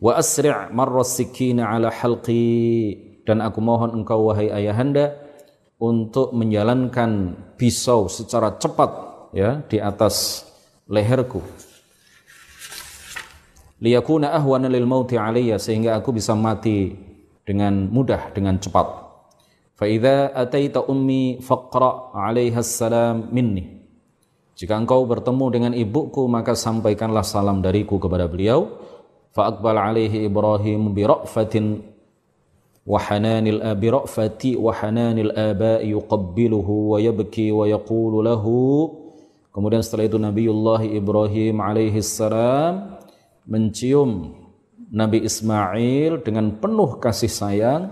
wa 0.00 0.16
asri' 0.16 0.72
marras 0.72 1.20
sikina 1.20 1.68
ala 1.68 1.92
halqi 1.92 3.20
dan 3.28 3.44
aku 3.44 3.60
mohon 3.60 4.00
engkau 4.00 4.32
wahai 4.32 4.48
ayahanda 4.48 5.12
untuk 5.76 6.32
menjalankan 6.32 7.36
pisau 7.60 8.08
secara 8.08 8.56
cepat 8.56 8.90
ya 9.36 9.60
di 9.68 9.76
atas 9.76 10.48
leherku 10.88 11.44
liyakuna 13.80 14.36
ahwana 14.36 14.68
lil 14.68 14.84
mauti 14.84 15.16
alayya 15.16 15.56
sehingga 15.56 15.96
aku 15.96 16.12
bisa 16.14 16.36
mati 16.36 16.94
dengan 17.42 17.88
mudah 17.88 18.30
dengan 18.36 18.60
cepat. 18.60 18.86
Fa 19.74 19.88
idza 19.88 20.36
ataita 20.36 20.84
ummi 20.84 21.40
faqra 21.40 22.12
'alaiha 22.12 22.60
salam 22.60 23.32
minni. 23.32 23.80
Jika 24.52 24.76
engkau 24.76 25.08
bertemu 25.08 25.44
dengan 25.48 25.72
ibuku 25.72 26.28
maka 26.28 26.52
sampaikanlah 26.52 27.24
salam 27.24 27.64
dariku 27.64 27.96
kepada 27.96 28.28
beliau. 28.28 28.76
Fa 29.32 29.48
aqbal 29.48 29.80
'alaihi 29.80 30.28
ibrahim 30.28 30.92
bi 30.92 31.08
ra'fatin 31.08 31.80
wa 32.84 32.98
hananil 33.00 33.64
abi 33.64 33.88
ra'fati 33.88 34.60
wa 34.60 34.68
hananil 34.76 35.32
aba 35.32 35.80
yuqabbiluhu 35.80 36.92
wa 36.92 36.96
yabki 37.00 37.48
wa 37.48 37.64
yaqulu 37.64 38.20
lahu. 38.20 38.56
Kemudian 39.50 39.82
setelah 39.82 40.06
itu 40.06 40.14
Nabiullah 40.20 40.86
Ibrahim 40.86 41.58
alaihi 41.58 42.04
salam 42.06 42.99
mencium 43.46 44.36
Nabi 44.90 45.22
Ismail 45.22 46.26
dengan 46.26 46.58
penuh 46.58 46.98
kasih 46.98 47.30
sayang 47.30 47.82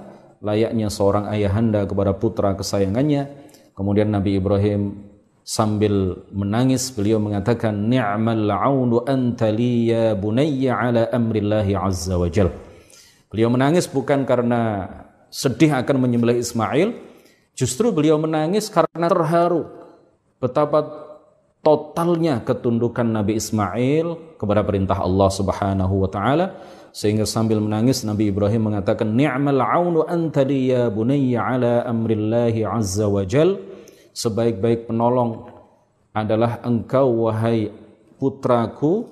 layaknya 0.42 0.90
seorang 0.90 1.30
ayahanda 1.30 1.86
kepada 1.86 2.14
putra 2.14 2.54
kesayangannya. 2.58 3.30
Kemudian 3.74 4.10
Nabi 4.10 4.42
Ibrahim 4.42 5.06
sambil 5.46 6.26
menangis 6.28 6.92
beliau 6.92 7.16
mengatakan 7.22 7.72
ni'mal 7.72 8.50
aunu 8.50 9.00
anta 9.06 9.48
li 9.48 9.88
ya 9.88 10.12
bunayya 10.18 10.76
ala 10.76 11.02
amrillahi 11.08 11.72
azza 11.78 12.18
wa 12.18 12.28
jal. 12.28 12.50
Beliau 13.30 13.48
menangis 13.48 13.86
bukan 13.86 14.26
karena 14.26 14.90
sedih 15.32 15.72
akan 15.78 16.04
menyembelih 16.04 16.40
Ismail, 16.40 16.92
justru 17.56 17.94
beliau 17.94 18.18
menangis 18.20 18.68
karena 18.68 19.08
terharu 19.08 19.68
betapa 20.36 21.07
totalnya 21.68 22.40
ketundukan 22.40 23.04
Nabi 23.04 23.36
Ismail 23.36 24.40
kepada 24.40 24.64
perintah 24.64 25.04
Allah 25.04 25.28
Subhanahu 25.28 26.00
wa 26.00 26.08
taala. 26.08 26.56
Sehingga 26.88 27.28
sambil 27.28 27.60
menangis 27.60 28.00
Nabi 28.08 28.32
Ibrahim 28.32 28.72
mengatakan 28.72 29.12
ni'mal 29.12 29.60
aunu 29.60 30.08
anta 30.08 30.40
li 30.48 30.72
ya 30.72 30.88
bunayya 30.88 31.44
ala 31.44 31.74
amrillahi 31.84 32.64
azza 32.64 33.04
wa 33.04 33.20
jal. 33.28 33.60
Sebaik-baik 34.16 34.88
penolong 34.88 35.52
adalah 36.16 36.64
engkau 36.64 37.28
wahai 37.28 37.68
putraku. 38.16 39.04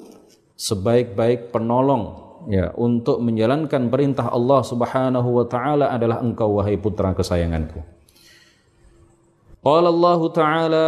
Sebaik-baik 0.57 1.53
penolong 1.53 2.17
ya 2.49 2.73
untuk 2.81 3.21
menjalankan 3.21 3.93
perintah 3.93 4.33
Allah 4.33 4.65
Subhanahu 4.65 5.29
wa 5.37 5.45
taala 5.45 5.93
adalah 5.93 6.25
engkau 6.25 6.57
wahai 6.57 6.81
putra 6.81 7.13
kesayanganku. 7.13 7.96
Qala 9.67 9.91
Allah 9.91 10.21
taala 10.31 10.85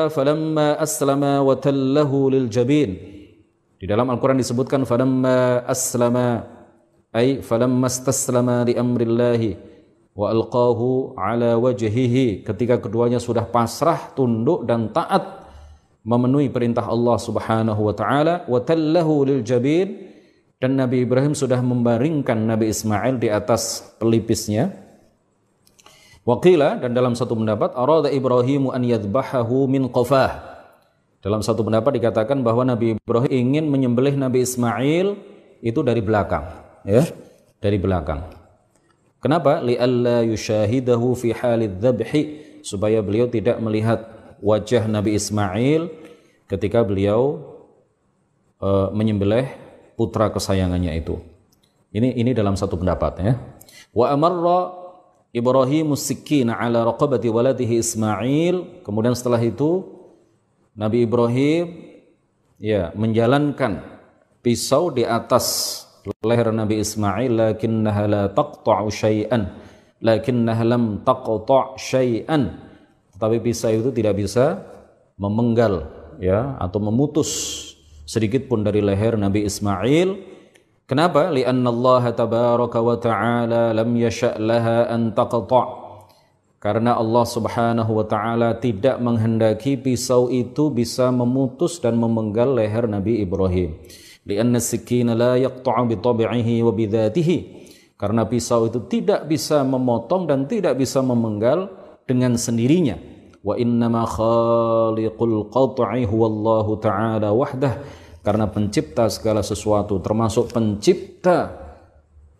wa 1.42 1.58
tallahu 1.58 2.30
lil 2.30 2.46
jabin. 2.46 2.94
Di 3.74 3.90
dalam 3.90 4.06
Al-Qur'an 4.06 4.38
disebutkan 4.38 4.86
aslama 5.66 6.46
ay 7.10 7.42
falamma 7.42 7.90
istaslama 7.90 8.62
li 8.62 8.78
amrillahi 8.78 9.58
wa 10.14 10.30
alqahu 10.30 11.18
ala 11.18 11.58
wajhihi 11.58 12.46
ketika 12.46 12.78
keduanya 12.78 13.18
sudah 13.18 13.50
pasrah 13.50 14.14
tunduk 14.14 14.62
dan 14.62 14.94
taat 14.94 15.26
memenuhi 16.06 16.46
perintah 16.46 16.86
Allah 16.86 17.18
Subhanahu 17.18 17.82
wa 17.82 17.94
taala 17.98 18.46
wa 18.46 18.62
tallahu 18.62 19.26
lil 19.26 19.42
jabin 19.42 20.06
dan 20.62 20.78
Nabi 20.78 21.02
Ibrahim 21.02 21.34
sudah 21.34 21.58
membaringkan 21.58 22.46
Nabi 22.46 22.70
Ismail 22.70 23.18
di 23.18 23.26
atas 23.26 23.94
pelipisnya 23.98 24.70
Waqila 26.28 26.76
dan 26.76 26.92
dalam 26.92 27.16
satu 27.16 27.32
pendapat 27.32 27.72
arada 27.72 28.12
Ibrahim 28.12 28.68
an 28.68 28.84
yadhbahahu 28.84 29.64
min 29.64 29.88
qafah. 29.88 30.60
Dalam 31.24 31.40
satu 31.40 31.64
pendapat 31.64 31.96
dikatakan 31.96 32.44
bahwa 32.44 32.68
Nabi 32.68 33.00
Ibrahim 33.00 33.32
ingin 33.32 33.64
menyembelih 33.72 34.12
Nabi 34.12 34.44
Ismail 34.44 35.16
itu 35.64 35.80
dari 35.80 36.04
belakang, 36.04 36.44
ya, 36.84 37.08
dari 37.64 37.80
belakang. 37.80 38.28
Kenapa? 39.24 39.64
Li'alla 39.64 40.20
yushahidahu 40.28 41.16
fi 41.16 41.32
halid 41.32 41.80
dzabhi 41.80 42.22
supaya 42.60 43.00
beliau 43.00 43.24
tidak 43.32 43.56
melihat 43.64 44.04
wajah 44.44 44.84
Nabi 44.84 45.16
Ismail 45.16 45.88
ketika 46.44 46.84
beliau 46.84 47.40
uh, 48.60 48.92
menyembelih 48.92 49.48
putra 49.96 50.28
kesayangannya 50.28 50.92
itu. 50.92 51.16
Ini 51.88 52.20
ini 52.20 52.36
dalam 52.36 52.52
satu 52.52 52.76
pendapat 52.76 53.12
ya. 53.24 53.32
Wa 53.96 54.12
amarra 54.12 54.87
Ibrahim 55.32 55.92
sikina 55.92 56.56
ala 56.56 56.88
raqabati 56.88 57.28
waladihi 57.28 57.80
Ismail. 57.80 58.84
Kemudian 58.84 59.12
setelah 59.12 59.40
itu 59.44 59.84
Nabi 60.72 61.04
Ibrahim 61.04 61.64
ya 62.56 62.90
menjalankan 62.96 63.84
pisau 64.40 64.88
di 64.88 65.04
atas 65.04 65.84
leher 66.24 66.48
Nabi 66.48 66.80
Ismail. 66.80 67.30
Lakinnaha 67.32 68.04
la 68.08 68.22
taqta'u 68.32 68.88
syai'an. 68.88 69.52
Lakinnaha 70.00 70.62
lam 70.64 71.04
taqta' 71.04 71.76
syai'an. 71.76 72.56
Tetapi 73.12 73.36
pisau 73.44 73.74
itu 73.74 73.90
tidak 73.92 74.16
bisa 74.16 74.64
memenggal 75.18 75.90
ya 76.22 76.56
atau 76.62 76.78
memutus 76.78 77.30
sedikit 78.08 78.48
pun 78.48 78.64
dari 78.64 78.80
leher 78.80 79.18
Nabi 79.20 79.44
Ismail 79.44 80.37
Kenapa? 80.88 81.28
Lianna 81.28 81.68
Allah 81.68 82.16
tabaraka 82.16 82.80
wa 82.80 82.96
ta'ala 82.96 83.76
lam 83.76 83.90
yasha' 83.92 84.40
laha 84.40 84.88
an 84.88 85.12
taqta' 85.12 85.88
Karena 86.58 86.98
Allah 86.98 87.22
Subhanahu 87.22 88.02
wa 88.02 88.08
taala 88.08 88.58
tidak 88.58 88.98
menghendaki 88.98 89.78
pisau 89.78 90.26
itu 90.26 90.74
bisa 90.74 91.12
memutus 91.14 91.78
dan 91.78 91.94
memenggal 91.94 92.58
leher 92.58 92.90
Nabi 92.90 93.22
Ibrahim. 93.22 93.78
Lianna 94.26 94.58
sikina 94.58 95.14
la 95.14 95.38
yaqta'u 95.38 95.86
bi 95.86 95.94
tabi'ihi 96.02 96.64
wa 96.66 96.74
bi 96.74 96.90
Karena 97.94 98.26
pisau 98.26 98.66
itu 98.66 98.90
tidak 98.90 99.30
bisa 99.30 99.62
memotong 99.62 100.26
dan 100.26 100.50
tidak 100.50 100.74
bisa 100.82 100.98
memenggal 100.98 101.70
dengan 102.10 102.34
sendirinya. 102.34 102.98
Wa 103.38 103.54
innama 103.54 104.02
khaliqul 104.02 105.52
qat'i 105.54 106.10
huwallahu 106.10 106.80
ta'ala 106.82 107.30
wahdah 107.30 107.76
karena 108.28 108.44
pencipta 108.44 109.08
segala 109.08 109.40
sesuatu 109.40 109.96
termasuk 110.04 110.52
pencipta 110.52 111.56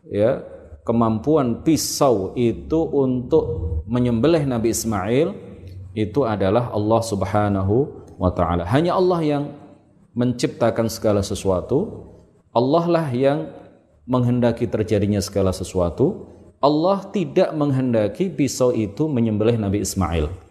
ya 0.05 0.45
kemampuan 0.85 1.65
pisau 1.65 2.37
itu 2.37 2.77
untuk 2.93 3.45
menyembelih 3.89 4.45
Nabi 4.45 4.77
Ismail 4.77 5.33
itu 5.97 6.29
adalah 6.29 6.69
Allah 6.73 7.01
Subhanahu 7.01 7.77
wa 8.21 8.29
taala. 8.33 8.69
Hanya 8.69 8.97
Allah 8.97 9.21
yang 9.25 9.45
menciptakan 10.13 10.89
segala 10.93 11.21
sesuatu. 11.21 12.09
Allah 12.53 12.85
lah 12.89 13.07
yang 13.13 13.53
menghendaki 14.09 14.65
terjadinya 14.65 15.21
segala 15.21 15.53
sesuatu. 15.53 16.25
Allah 16.59 17.07
tidak 17.15 17.55
menghendaki 17.55 18.27
pisau 18.33 18.75
itu 18.75 19.07
menyembelih 19.07 19.61
Nabi 19.61 19.85
Ismail. 19.85 20.48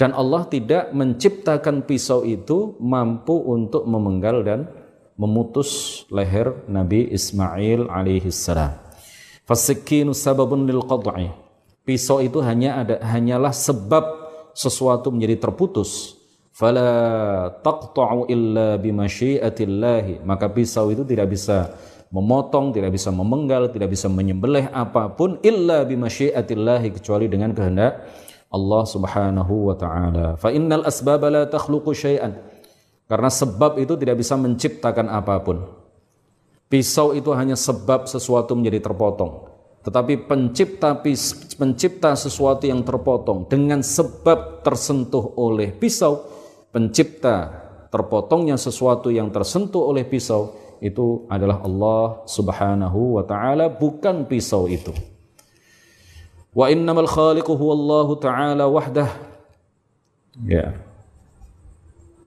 Dan 0.00 0.16
Allah 0.16 0.48
tidak 0.48 0.96
menciptakan 0.96 1.84
pisau 1.84 2.24
itu 2.24 2.72
mampu 2.80 3.36
untuk 3.36 3.84
memenggal 3.84 4.40
dan 4.40 4.64
memutus 5.20 6.02
leher 6.08 6.64
Nabi 6.64 7.12
Ismail 7.12 7.84
alaihi 7.84 8.32
salam. 8.32 8.80
Fasikinu 9.44 10.16
sababun 10.16 10.64
lil 10.64 10.80
qad'i. 10.88 11.28
Pisau 11.84 12.24
itu 12.24 12.40
hanya 12.40 12.80
ada 12.80 12.96
hanyalah 13.04 13.52
sebab 13.52 14.00
sesuatu 14.56 15.12
menjadi 15.12 15.36
terputus. 15.36 16.16
Fala 16.48 17.52
taqta'u 17.60 18.24
illa 18.32 18.80
bimasyiatillahi. 18.80 20.24
Maka 20.24 20.48
pisau 20.48 20.88
itu 20.88 21.04
tidak 21.04 21.28
bisa 21.28 21.76
memotong, 22.08 22.72
tidak 22.72 22.96
bisa 22.96 23.12
memenggal, 23.12 23.68
tidak 23.68 23.92
bisa 23.92 24.08
menyembelih 24.08 24.72
apa 24.72 25.12
pun 25.12 25.36
illa 25.44 25.84
bimasyiatillahi 25.84 26.88
kecuali 26.96 27.28
dengan 27.28 27.52
kehendak 27.52 28.00
Allah 28.50 28.82
Subhanahu 28.82 29.70
wa 29.70 29.74
taala. 29.78 30.34
Fa 30.34 30.50
innal 30.50 30.82
asbab 30.82 31.22
la 31.30 31.46
takhluqu 31.46 31.94
syai'an. 31.94 32.34
Karena 33.06 33.30
sebab 33.30 33.78
itu 33.78 33.94
tidak 33.98 34.22
bisa 34.22 34.34
menciptakan 34.38 35.06
apa 35.10 35.38
pun. 35.42 35.66
Pisau 36.70 37.14
itu 37.14 37.34
hanya 37.34 37.58
sebab 37.58 38.06
sesuatu 38.06 38.54
menjadi 38.54 38.90
terpotong. 38.90 39.50
Tetapi 39.82 40.28
pencipta 40.28 40.94
pencipta 41.58 42.14
sesuatu 42.14 42.68
yang 42.68 42.84
terpotong 42.86 43.48
dengan 43.50 43.82
sebab 43.82 44.62
tersentuh 44.62 45.34
oleh 45.40 45.74
pisau, 45.74 46.20
pencipta 46.70 47.50
terpotongnya 47.90 48.54
sesuatu 48.54 49.10
yang 49.10 49.34
tersentuh 49.34 49.90
oleh 49.90 50.06
pisau 50.06 50.54
itu 50.78 51.26
adalah 51.26 51.64
Allah 51.66 52.22
Subhanahu 52.30 53.18
wa 53.18 53.24
taala 53.26 53.66
bukan 53.66 54.28
pisau 54.30 54.70
itu. 54.70 54.94
Wa 56.50 56.66
innamal 56.66 57.06
khaliqu 57.06 57.54
huwallahu 57.54 58.18
ta'ala 58.18 58.66
wahdah. 58.66 59.10
Ya. 60.46 60.74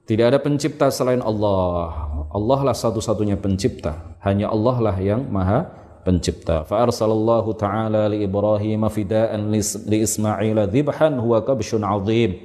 Tidak 0.04 0.26
ada 0.32 0.40
pencipta 0.40 0.92
selain 0.92 1.24
Allah. 1.24 2.12
Allah 2.32 2.60
lah 2.72 2.76
satu-satunya 2.76 3.40
pencipta. 3.40 4.16
Hanya 4.24 4.52
Allah 4.52 4.76
lah 4.80 4.96
yang 5.00 5.28
maha 5.28 5.72
pencipta. 6.04 6.68
Fa 6.68 6.84
arsalallahu 6.84 7.56
ta'ala 7.56 8.12
li 8.12 8.28
Ibrahim 8.28 8.84
fida'an 8.92 9.48
li 9.52 9.98
Ismail 10.04 10.60
dhibhan 10.68 11.20
huwa 11.20 11.40
kabshun 11.44 11.84
azim. 11.84 12.36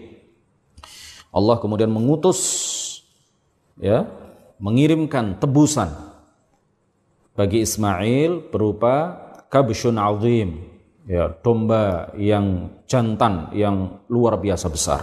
Allah 1.29 1.61
kemudian 1.61 1.93
mengutus 1.93 2.41
ya, 3.77 4.07
mengirimkan 4.57 5.37
tebusan 5.37 5.93
bagi 7.37 7.63
Ismail 7.63 8.51
berupa 8.51 9.15
kabshun 9.53 9.99
azim, 9.99 10.67
ya 11.09 11.33
domba 11.41 12.13
yang 12.21 12.69
jantan 12.85 13.49
yang 13.57 14.05
luar 14.13 14.37
biasa 14.37 14.69
besar. 14.69 15.03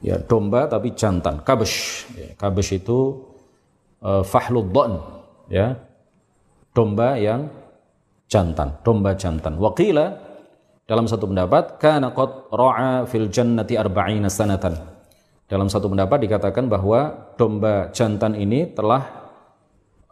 Ya 0.00 0.16
domba 0.16 0.64
tapi 0.64 0.96
jantan, 0.96 1.44
kabesh. 1.44 2.08
Ya, 2.16 2.32
kabesh 2.40 2.80
itu 2.80 3.20
uh, 4.00 4.24
fahlud 4.24 4.72
ya. 5.52 5.76
Domba 6.72 7.20
yang 7.20 7.52
jantan, 8.24 8.80
domba 8.80 9.12
jantan. 9.12 9.60
Waqila 9.60 10.16
dalam 10.88 11.04
satu 11.04 11.28
pendapat 11.28 11.76
kana 11.76 12.16
qad 12.16 12.48
ra'a 12.48 13.04
fil 13.04 13.28
jannati 13.28 13.76
arba'ina 13.76 14.32
sanatan. 14.32 14.80
Dalam 15.50 15.68
satu 15.68 15.90
pendapat 15.90 16.24
dikatakan 16.24 16.70
bahwa 16.70 17.34
domba 17.36 17.92
jantan 17.92 18.38
ini 18.38 18.70
telah 18.72 19.19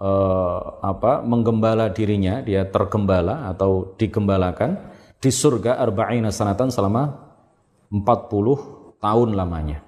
uh, 0.03 0.81
apa 0.83 1.23
menggembala 1.23 1.91
dirinya, 1.91 2.41
dia 2.43 2.67
tergembala 2.67 3.51
atau 3.51 3.95
digembalakan 3.99 4.79
di 5.19 5.31
surga 5.31 5.83
arba'ina 5.83 6.31
sanatan 6.31 6.71
selama 6.71 7.03
40 7.91 9.03
tahun 9.03 9.31
lamanya. 9.35 9.83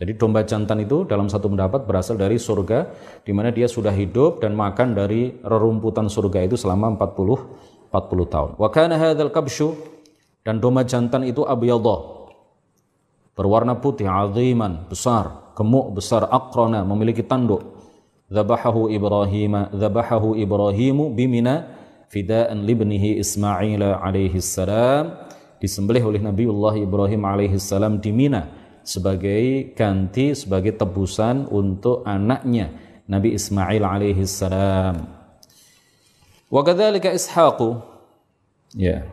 Jadi 0.00 0.16
domba 0.16 0.40
jantan 0.48 0.80
itu 0.80 1.04
dalam 1.04 1.28
satu 1.28 1.52
pendapat 1.52 1.84
berasal 1.84 2.16
dari 2.16 2.40
surga 2.40 2.88
di 3.20 3.36
mana 3.36 3.52
dia 3.52 3.68
sudah 3.68 3.92
hidup 3.92 4.40
dan 4.40 4.56
makan 4.56 4.96
dari 4.96 5.36
rerumputan 5.44 6.08
surga 6.08 6.48
itu 6.48 6.56
selama 6.56 6.96
40 6.96 7.92
40 7.92 8.32
tahun. 8.32 8.50
Wa 8.56 8.72
kana 8.72 8.96
hadzal 8.96 9.28
kabsyu 9.28 9.76
dan 10.40 10.56
domba 10.56 10.88
jantan 10.88 11.28
itu 11.28 11.44
abyadha 11.44 12.20
berwarna 13.36 13.76
putih 13.78 14.08
aziman 14.08 14.84
besar 14.88 15.52
gemuk 15.56 15.96
besar 15.96 16.28
akrona 16.28 16.84
memiliki 16.84 17.24
tanduk 17.24 17.79
dhabahahu 18.30 18.88
Ibrahim 18.88 19.74
dhabahahu 19.74 20.38
Ibrahimu 20.38 21.10
bimina 21.10 21.66
fida'an 22.08 22.62
libnihi 22.62 23.18
Ismail 23.18 23.82
alaihi 23.82 24.38
salam. 24.38 25.28
Disembelih 25.60 26.08
oleh 26.08 26.22
Nabiullah 26.24 26.72
Ibrahim 26.80 27.20
alaihi 27.28 27.60
salam 27.60 28.00
di 28.00 28.08
Mina 28.16 28.48
sebagai 28.80 29.76
ganti 29.76 30.32
sebagai 30.32 30.72
tebusan 30.72 31.44
untuk 31.52 32.00
anaknya 32.08 32.72
Nabi 33.04 33.36
Ismail 33.36 33.84
alaihi 33.84 34.24
salam. 34.24 35.04
Wa 36.48 36.64
kadzalika 36.64 37.12
Ishaqu. 37.12 37.76
Ya. 38.72 39.04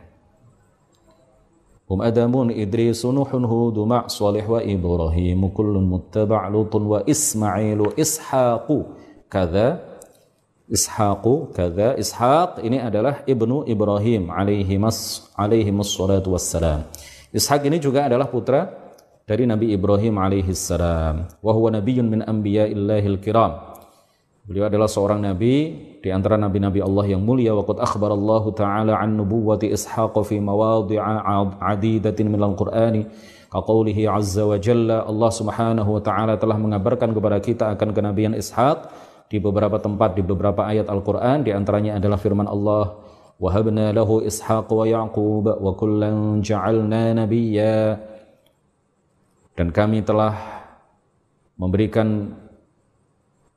Nuhun 1.88 3.44
Hud 3.48 3.76
Ma' 3.84 4.08
Salih 4.12 4.44
wa 4.44 4.60
Ibrahim 4.60 5.40
kullun 5.52 5.84
muttaba' 5.88 6.48
Lutun 6.52 6.84
wa 6.84 7.00
Ismailu 7.04 7.92
Ishaqu 7.96 8.97
kada 9.28 9.80
Ishaqu 10.68 11.56
kada 11.56 11.96
Ishaq 11.96 12.60
ini 12.60 12.76
adalah 12.76 13.24
ibnu 13.24 13.64
Ibrahim 13.64 14.28
alaihi 14.28 14.76
mas 14.76 15.24
alaihi 15.32 15.72
wassalatu 15.72 16.36
wassalam. 16.36 16.84
Ishaq 17.32 17.64
ini 17.64 17.80
juga 17.80 18.04
adalah 18.04 18.28
putra 18.28 18.68
dari 19.24 19.48
Nabi 19.48 19.72
Ibrahim 19.72 20.20
alaihi 20.20 20.52
salam. 20.52 21.28
Wa 21.40 21.52
huwa 21.56 21.72
nabiyyun 21.72 22.04
min 22.08 22.20
anbiya'illahil 22.20 23.16
kiram. 23.20 23.80
Beliau 24.48 24.64
adalah 24.64 24.88
seorang 24.88 25.20
nabi 25.20 25.76
di 26.00 26.08
antara 26.08 26.40
nabi-nabi 26.40 26.80
Allah 26.80 27.04
yang 27.04 27.20
mulia 27.20 27.52
wa 27.52 27.68
qad 27.68 27.84
Allah 27.84 28.44
taala 28.56 28.92
an 28.96 29.20
nubuwwati 29.20 29.68
Ishaq 29.68 30.16
fi 30.24 30.40
mawadhi'a 30.40 31.60
adidatin 31.60 32.32
minal 32.32 32.56
Qur'ani 32.56 33.04
kaqaulihi 33.52 34.08
azza 34.08 34.48
wa 34.48 34.56
jalla 34.56 35.04
Allah 35.04 35.30
Subhanahu 35.32 35.96
wa 35.96 36.00
taala 36.00 36.40
telah 36.40 36.56
mengabarkan 36.56 37.12
kepada 37.12 37.36
kita 37.44 37.76
akan 37.76 37.92
kenabian 37.92 38.32
Ishaq 38.32 39.07
di 39.28 39.36
beberapa 39.36 39.76
tempat 39.76 40.16
di 40.16 40.24
beberapa 40.24 40.64
ayat 40.64 40.88
Al-Qur'an 40.88 41.44
di 41.44 41.52
antaranya 41.52 42.00
adalah 42.00 42.16
firman 42.16 42.48
Allah 42.48 42.96
wahabna 43.36 43.92
lahu 43.92 44.24
Ishaq 44.24 44.66
wa 44.72 44.84
Yaqub 44.88 45.46
wa 45.46 45.72
kullan 45.76 46.40
ja'alna 46.40 47.12
nabiyya 47.12 48.00
dan 49.54 49.68
kami 49.68 50.00
telah 50.00 50.32
memberikan 51.60 52.34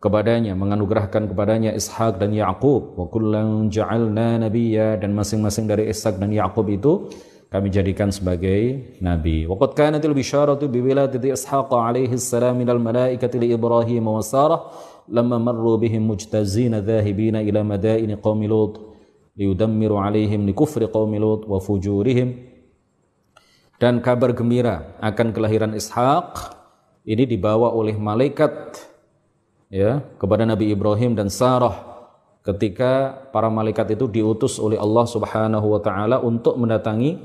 kepadanya 0.01 0.57
menganugerahkan 0.57 1.29
kepadanya 1.29 1.71
Ishak 1.77 2.17
dan 2.17 2.33
Yakub 2.33 2.97
wa 2.97 3.05
kullan 3.05 3.69
ja'alna 3.69 4.41
nabiyya 4.41 4.97
dan 4.97 5.13
masing-masing 5.13 5.69
dari 5.69 5.87
Ishak 5.87 6.17
dan 6.17 6.33
Yakub 6.33 6.65
itu 6.67 7.07
kami 7.51 7.67
jadikan 7.67 8.07
sebagai 8.09 8.95
nabi. 9.03 9.43
Wa 9.43 9.59
qad 9.59 9.75
kanatil 9.75 10.15
bisharatu 10.15 10.71
bi 10.71 10.81
wiladati 10.81 11.29
Ishaq 11.35 11.69
alaihi 11.69 12.17
salam 12.17 12.57
minal 12.57 12.79
malaikati 12.81 13.37
li 13.37 13.53
Ibrahim 13.53 14.07
wa 14.07 14.23
Sarah 14.25 14.71
bihim 15.11 16.07
mujtazina 16.07 16.79
dhahibina 16.79 17.43
ila 17.43 17.61
madaini 17.67 18.15
qaumi 18.15 18.47
Lut 18.47 18.79
liyudammiru 19.35 19.99
alaihim 19.99 20.47
li 20.47 20.53
kufri 20.55 20.87
qaumi 20.87 21.19
Lut 21.19 21.43
wa 21.45 21.59
fujurihim 21.59 22.47
dan 23.75 23.99
kabar 23.99 24.31
gembira 24.31 24.95
akan 25.03 25.35
kelahiran 25.35 25.75
Ishak 25.75 26.55
ini 27.03 27.25
dibawa 27.27 27.73
oleh 27.73 27.97
malaikat 27.97 28.79
ya 29.67 29.99
kepada 30.15 30.47
Nabi 30.47 30.71
Ibrahim 30.71 31.17
dan 31.17 31.27
Sarah 31.27 31.91
ketika 32.41 33.13
para 33.29 33.49
malaikat 33.49 33.93
itu 33.93 34.09
diutus 34.09 34.57
oleh 34.57 34.77
Allah 34.77 35.05
Subhanahu 35.05 35.77
wa 35.77 35.79
taala 35.81 36.17
untuk 36.21 36.57
mendatangi 36.57 37.17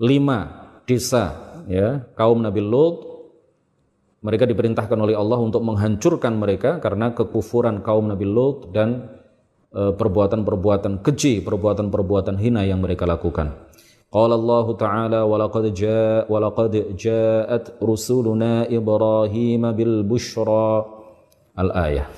lima 0.00 0.70
desa 0.88 1.36
ya 1.68 2.04
kaum 2.16 2.40
Nabi 2.40 2.60
Lut 2.64 3.09
mereka 4.20 4.44
diperintahkan 4.44 4.98
oleh 5.00 5.16
Allah 5.16 5.40
untuk 5.40 5.64
menghancurkan 5.64 6.36
mereka 6.36 6.76
karena 6.76 7.16
kekufuran 7.16 7.80
kaum 7.80 8.04
Nabi 8.04 8.28
Lut 8.28 8.68
dan 8.68 9.08
e, 9.72 9.96
perbuatan-perbuatan 9.96 11.00
keji, 11.00 11.40
perbuatan-perbuatan 11.40 12.36
hina 12.36 12.68
yang 12.68 12.84
mereka 12.84 13.08
lakukan. 13.08 13.72
Qala 14.10 14.34
Allah 14.36 14.66
Ta'ala 14.76 15.20
wa 15.24 15.36
laqad 15.40 15.72
jaa 15.72 16.28
wa 16.28 16.36
laqad 16.42 16.98
jaa'at 16.98 17.80
rusuluna 17.80 18.68
Ibrahim 18.68 19.62
bil 19.72 20.04
bushra 20.04 20.84
al 21.56 21.70
ayah. 21.88 22.10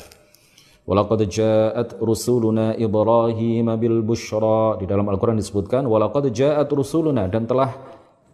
Wa 0.83 0.99
laqad 0.99 1.23
jaa'at 1.31 2.03
rusuluna 2.03 2.75
Ibrahim 2.75 3.79
bil 3.79 4.03
bushra 4.03 4.83
di 4.83 4.91
dalam 4.91 5.07
Al-Qur'an 5.07 5.39
disebutkan 5.39 5.87
wa 5.87 6.03
laqad 6.03 6.35
jaa'at 6.35 6.67
rusuluna 6.67 7.31
dan 7.31 7.47
telah 7.47 7.71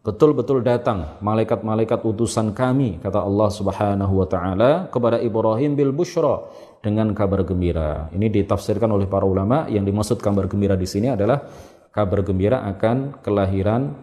betul-betul 0.02 0.62
datang 0.62 1.18
malaikat-malaikat 1.20 2.00
utusan 2.06 2.54
kami 2.54 3.02
kata 3.02 3.18
Allah 3.20 3.48
Subhanahu 3.50 4.14
wa 4.22 4.26
taala 4.26 4.70
kepada 4.88 5.18
Ibrahim 5.18 5.74
bil 5.74 5.90
busyra 5.90 6.48
dengan 6.78 7.10
kabar 7.14 7.42
gembira. 7.42 8.06
Ini 8.14 8.30
ditafsirkan 8.30 8.88
oleh 8.94 9.10
para 9.10 9.26
ulama 9.26 9.66
yang 9.66 9.82
dimaksud 9.82 10.22
kabar 10.22 10.46
gembira 10.46 10.78
di 10.78 10.86
sini 10.86 11.10
adalah 11.10 11.42
kabar 11.90 12.22
gembira 12.22 12.62
akan 12.70 13.18
kelahiran 13.18 13.94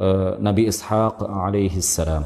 uh, 0.00 0.40
Nabi 0.40 0.72
Ishaq 0.72 1.20
alaihi 1.20 1.84
salam. 1.84 2.24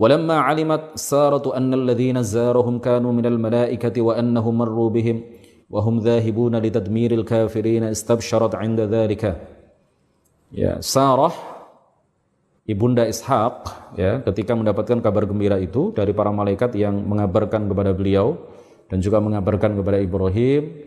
Walamma 0.00 0.48
alimat 0.48 0.96
saratu 0.96 1.52
anna 1.52 1.76
alladhina 1.76 2.24
zarahum 2.24 2.80
kanu 2.80 3.12
minal 3.12 3.36
malaikati 3.36 4.00
wa 4.00 4.16
annahum 4.16 4.64
marru 4.64 4.88
bihim 4.88 5.20
wa 5.68 5.84
hum 5.84 6.00
dhahibuna 6.00 6.56
litadmiril 6.56 7.28
kafirin 7.28 7.84
istabsharat 7.92 8.56
'inda 8.56 8.88
dhalika. 8.88 9.36
Ya, 10.50 10.80
Sarah 10.82 11.30
ibunda 12.70 13.02
Ishaq 13.02 13.54
ya 13.98 14.22
ketika 14.22 14.54
mendapatkan 14.54 15.02
kabar 15.02 15.26
gembira 15.26 15.58
itu 15.58 15.90
dari 15.90 16.14
para 16.14 16.30
malaikat 16.30 16.70
yang 16.78 16.94
mengabarkan 17.02 17.66
kepada 17.66 17.90
beliau 17.90 18.38
dan 18.86 19.02
juga 19.02 19.18
mengabarkan 19.18 19.74
kepada 19.74 19.98
Ibrahim 19.98 20.86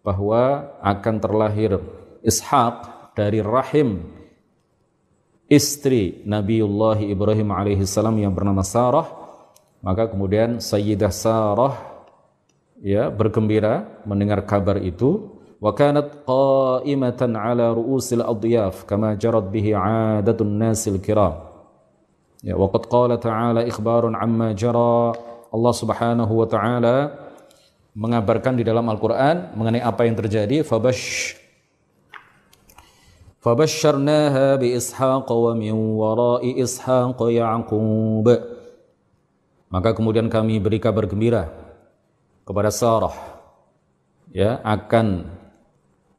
bahwa 0.00 0.72
akan 0.80 1.14
terlahir 1.20 1.76
Ishaq 2.24 3.12
dari 3.12 3.44
rahim 3.44 4.08
istri 5.52 6.24
Nabiullah 6.24 7.00
Ibrahim 7.00 7.52
alaihissalam 7.52 8.16
yang 8.20 8.32
bernama 8.32 8.64
Sarah. 8.64 9.08
Maka 9.78 10.10
kemudian 10.10 10.58
Sayyidah 10.58 11.14
Sarah 11.14 11.78
ya 12.82 13.10
bergembira 13.12 14.02
mendengar 14.02 14.42
kabar 14.42 14.78
itu 14.82 15.37
wa 15.63 15.71
kanat 15.71 16.27
qa'imatan 16.27 17.39
ala 17.39 17.71
ru'usil 17.71 18.19
adyaf 18.19 18.83
kama 18.83 19.15
jarat 19.15 19.47
bihi 19.47 19.71
'adatun 19.71 20.59
nasil 20.59 20.99
kiram 20.99 21.39
ya 22.43 22.59
wa 22.59 22.67
qad 22.67 22.83
qala 22.91 23.15
ta'ala 23.15 23.63
ikhbarun 23.63 24.19
amma 24.19 24.51
jara 24.51 25.15
Allah 25.53 25.73
Subhanahu 25.73 26.33
wa 26.33 26.47
taala 26.49 26.95
mengabarkan 27.93 28.57
di 28.57 28.67
dalam 28.67 28.83
Al-Qur'an 28.89 29.55
mengenai 29.55 29.79
apa 29.79 30.03
yang 30.03 30.19
terjadi 30.19 30.65
fabash 30.67 31.39
فبشرناها 33.43 34.55
بإسحاق 34.55 35.27
ومن 35.27 35.75
وراء 35.99 36.43
إسحاق 36.47 37.19
يعقوب 37.19 38.27
maka 39.67 39.89
kemudian 39.91 40.29
kami 40.31 40.63
beri 40.63 40.79
kabar 40.79 41.09
gembira 41.09 41.51
kepada 42.47 42.71
Sarah 42.71 43.11
ya 44.31 44.63
akan 44.63 45.27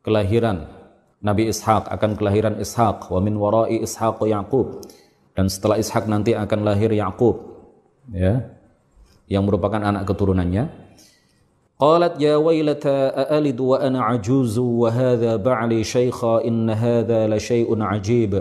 kelahiran 0.05 0.69
Nabi 1.19 1.51
Ishak 1.51 1.91
akan 1.91 2.15
kelahiran 2.15 2.55
Ishak 2.59 3.11
wa 3.11 3.19
min 3.19 3.35
warai 3.35 3.83
Ishaq 3.83 4.23
Yaqub. 4.23 4.79
Dan 5.35 5.51
setelah 5.51 5.79
Ishak 5.79 6.07
nanti 6.07 6.35
akan 6.35 6.67
lahir 6.67 6.91
Yaqub 6.91 7.35
ya 8.11 8.43
yang 9.29 9.45
merupakan 9.45 9.79
anak 9.79 10.09
keturunannya. 10.09 10.67
Qalat 11.79 12.19
ya 12.19 12.35
wailata 12.35 13.15
aalid 13.15 13.55
wa 13.55 13.79
ana 13.79 14.11
ajuzu 14.11 14.83
wa 14.83 14.91
hadha 14.91 15.39
ba'li 15.39 15.79
syaikha 15.79 16.43
in 16.43 16.67
hadha 16.67 17.23
la 17.31 17.39
syai'un 17.39 17.79
ajib. 17.79 18.35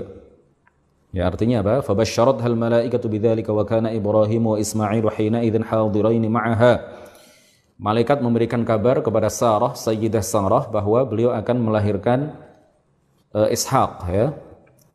Ya 1.15 1.31
artinya 1.31 1.63
apa? 1.63 1.87
Fabasyarat 1.87 2.43
hal 2.43 2.59
malaikatu 2.59 3.07
bidzalika 3.07 3.55
wa 3.55 3.63
kana 3.63 3.95
ibrahim 3.95 4.43
wa 4.43 4.59
isma'il 4.59 5.07
hina 5.15 5.47
idzin 5.47 5.63
hadirain 5.63 6.25
ma'aha. 6.27 6.98
Malaikat 7.79 8.19
memberikan 8.19 8.67
kabar 8.67 8.99
kepada 9.07 9.31
Sarah, 9.31 9.79
Sayyidah 9.79 10.19
Sarah 10.19 10.67
bahwa 10.67 10.99
beliau 11.07 11.31
akan 11.31 11.57
melahirkan 11.63 12.35
uh, 13.31 13.47
Ishaq 13.47 13.93
ya. 14.11 14.35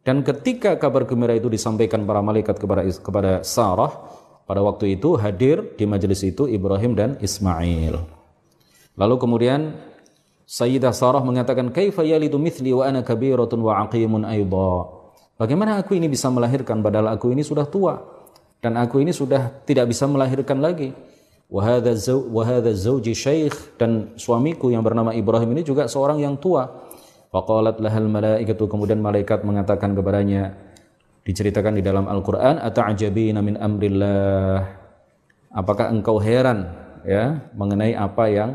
Dan 0.04 0.20
ketika 0.20 0.76
kabar 0.76 1.08
gembira 1.08 1.32
itu 1.32 1.48
disampaikan 1.48 2.04
para 2.04 2.20
malaikat 2.20 2.60
kepada 2.60 2.84
kepada 2.84 3.40
Sarah, 3.48 4.04
pada 4.44 4.60
waktu 4.60 5.00
itu 5.00 5.16
hadir 5.16 5.80
di 5.80 5.88
majelis 5.88 6.28
itu 6.28 6.44
Ibrahim 6.44 6.92
dan 6.92 7.10
Ismail. 7.24 8.04
Lalu 9.00 9.16
kemudian 9.16 9.80
Sayyidah 10.44 10.92
Sarah 10.92 11.24
mengatakan, 11.24 11.72
"Kaifa 11.72 12.04
yalidu 12.04 12.36
mithli 12.36 12.76
wa 12.76 12.84
ana 12.84 13.00
kabiratun 13.00 13.64
wa 13.64 13.80
aqimun 13.80 14.28
aidha?" 14.28 14.72
Bagaimana 15.40 15.80
aku 15.80 15.96
ini 15.96 16.12
bisa 16.12 16.28
melahirkan 16.28 16.84
padahal 16.84 17.16
aku 17.16 17.32
ini 17.32 17.48
sudah 17.48 17.64
tua 17.64 17.96
dan 18.60 18.76
aku 18.76 19.00
ini 19.00 19.16
sudah 19.16 19.64
tidak 19.64 19.88
bisa 19.88 20.04
melahirkan 20.04 20.60
lagi. 20.60 20.92
Wa 21.52 21.62
hadza 21.66 22.72
zawji 22.74 23.14
syekh 23.14 23.78
dan 23.78 24.16
suamiku 24.18 24.74
yang 24.74 24.82
bernama 24.82 25.14
Ibrahim 25.14 25.54
ini 25.54 25.62
juga 25.64 25.86
seorang 25.86 26.20
yang 26.20 26.40
tua. 26.40 26.68
Faqalat 27.34 27.82
lahal 27.82 28.06
malaikatu 28.06 28.70
kemudian 28.70 29.02
malaikat 29.02 29.42
mengatakan 29.42 29.98
kepadanya 29.98 30.54
diceritakan 31.26 31.80
di 31.80 31.82
dalam 31.82 32.06
Al-Qur'an 32.06 32.62
ata'jabina 32.62 33.42
min 33.42 33.58
amrillah 33.58 34.62
apakah 35.50 35.90
engkau 35.90 36.22
heran 36.22 36.70
ya 37.02 37.42
mengenai 37.58 37.98
apa 37.98 38.24
yang 38.30 38.52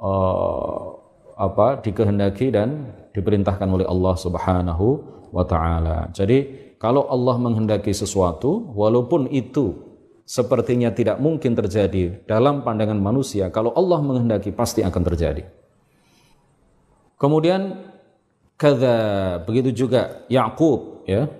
uh, 0.00 0.98
apa 1.36 1.84
dikehendaki 1.84 2.48
dan 2.50 2.90
diperintahkan 3.12 3.68
oleh 3.68 3.84
Allah 3.84 4.14
Subhanahu 4.16 4.86
wa 5.30 5.44
taala. 5.44 6.08
Jadi 6.16 6.72
kalau 6.80 7.04
Allah 7.08 7.36
menghendaki 7.36 7.92
sesuatu 7.92 8.72
walaupun 8.72 9.28
itu 9.28 9.85
sepertinya 10.26 10.90
tidak 10.90 11.22
mungkin 11.22 11.54
terjadi 11.54 12.26
dalam 12.26 12.66
pandangan 12.66 12.98
manusia, 12.98 13.48
kalau 13.54 13.70
Allah 13.78 14.02
menghendaki 14.02 14.50
pasti 14.50 14.82
akan 14.82 15.02
terjadi. 15.06 15.46
Kemudian 17.16 17.78
kada 18.58 18.96
begitu 19.46 19.86
juga 19.86 20.26
Yakub 20.28 21.06
ya. 21.08 21.30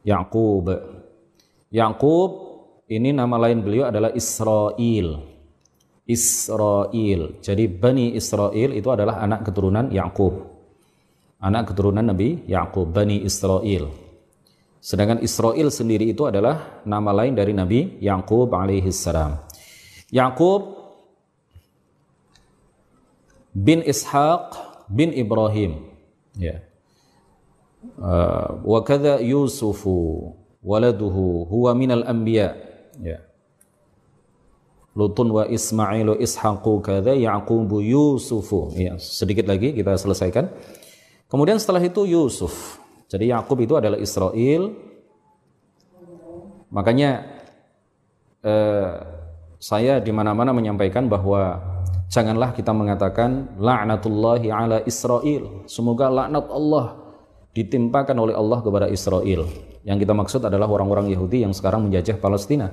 Yakub. 0.00 0.72
Yakub 1.70 2.30
ini 2.88 3.12
nama 3.14 3.36
lain 3.36 3.60
beliau 3.62 3.86
adalah 3.86 4.10
Israel. 4.16 5.22
Israel. 6.08 7.38
Jadi 7.38 7.70
Bani 7.70 8.18
Israel 8.18 8.74
itu 8.74 8.88
adalah 8.90 9.22
anak 9.22 9.46
keturunan 9.46 9.92
Yakub. 9.94 10.50
Anak 11.38 11.70
keturunan 11.70 12.02
Nabi 12.02 12.42
Yakub, 12.50 12.90
Bani 12.90 13.22
Israel. 13.22 14.09
Sedangkan 14.80 15.20
Israel 15.20 15.68
sendiri 15.68 16.08
itu 16.08 16.24
adalah 16.24 16.80
nama 16.88 17.12
lain 17.12 17.36
dari 17.36 17.52
Nabi 17.52 18.00
Yakub 18.00 18.48
alaihi 18.48 18.88
salam. 18.88 19.36
Yakub 20.08 20.72
bin 23.52 23.84
Ishaq 23.84 24.56
bin 24.88 25.12
Ibrahim. 25.12 25.84
Ya. 26.32 26.64
Uh, 28.00 28.60
wa 28.64 28.80
kadza 28.80 29.20
Yusufu 29.20 30.32
waladuhu 30.64 31.44
huwa 31.44 31.76
minal 31.76 32.08
anbiya. 32.08 32.56
Ya. 33.04 33.20
Lutun 34.96 35.28
wa 35.28 35.44
Ismailu 35.44 36.16
Ishaqu 36.16 36.80
kadza 36.80 37.12
Yaqubu 37.12 37.84
Yusufu. 37.84 38.72
Ya 38.80 38.96
sedikit 38.96 39.44
lagi 39.44 39.76
kita 39.76 39.92
selesaikan. 40.00 40.48
Kemudian 41.28 41.60
setelah 41.60 41.84
itu 41.84 42.08
Yusuf 42.08 42.79
jadi 43.10 43.36
Yakub 43.36 43.58
itu 43.58 43.74
adalah 43.74 43.98
Israel 43.98 44.70
makanya 46.70 47.26
eh, 48.46 48.90
saya 49.60 49.98
di 49.98 50.14
mana-mana 50.14 50.54
menyampaikan 50.54 51.10
bahwa 51.10 51.58
janganlah 52.08 52.54
kita 52.54 52.70
mengatakan 52.70 53.58
laknatullahi 53.58 54.48
ala 54.48 54.78
Israel 54.86 55.66
semoga 55.66 56.08
laknat 56.08 56.46
Allah 56.48 57.10
ditimpakan 57.50 58.16
oleh 58.18 58.34
Allah 58.34 58.58
kepada 58.62 58.86
Israel. 58.90 59.46
Yang 59.82 59.98
kita 60.06 60.14
maksud 60.14 60.40
adalah 60.44 60.68
orang-orang 60.70 61.10
Yahudi 61.10 61.42
yang 61.42 61.56
sekarang 61.56 61.88
menjajah 61.88 62.20
Palestina. 62.20 62.70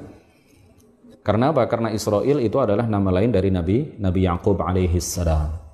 Karena 1.23 1.51
apa? 1.51 1.67
Karena 1.67 1.91
Israel 1.91 2.39
itu 2.39 2.55
adalah 2.59 2.87
nama 2.87 3.19
lain 3.19 3.35
dari 3.35 3.51
Nabi 3.51 3.99
Nabi 3.99 4.19
Yakub 4.23 4.59
alaihi 4.63 4.99
salam. 5.03 5.66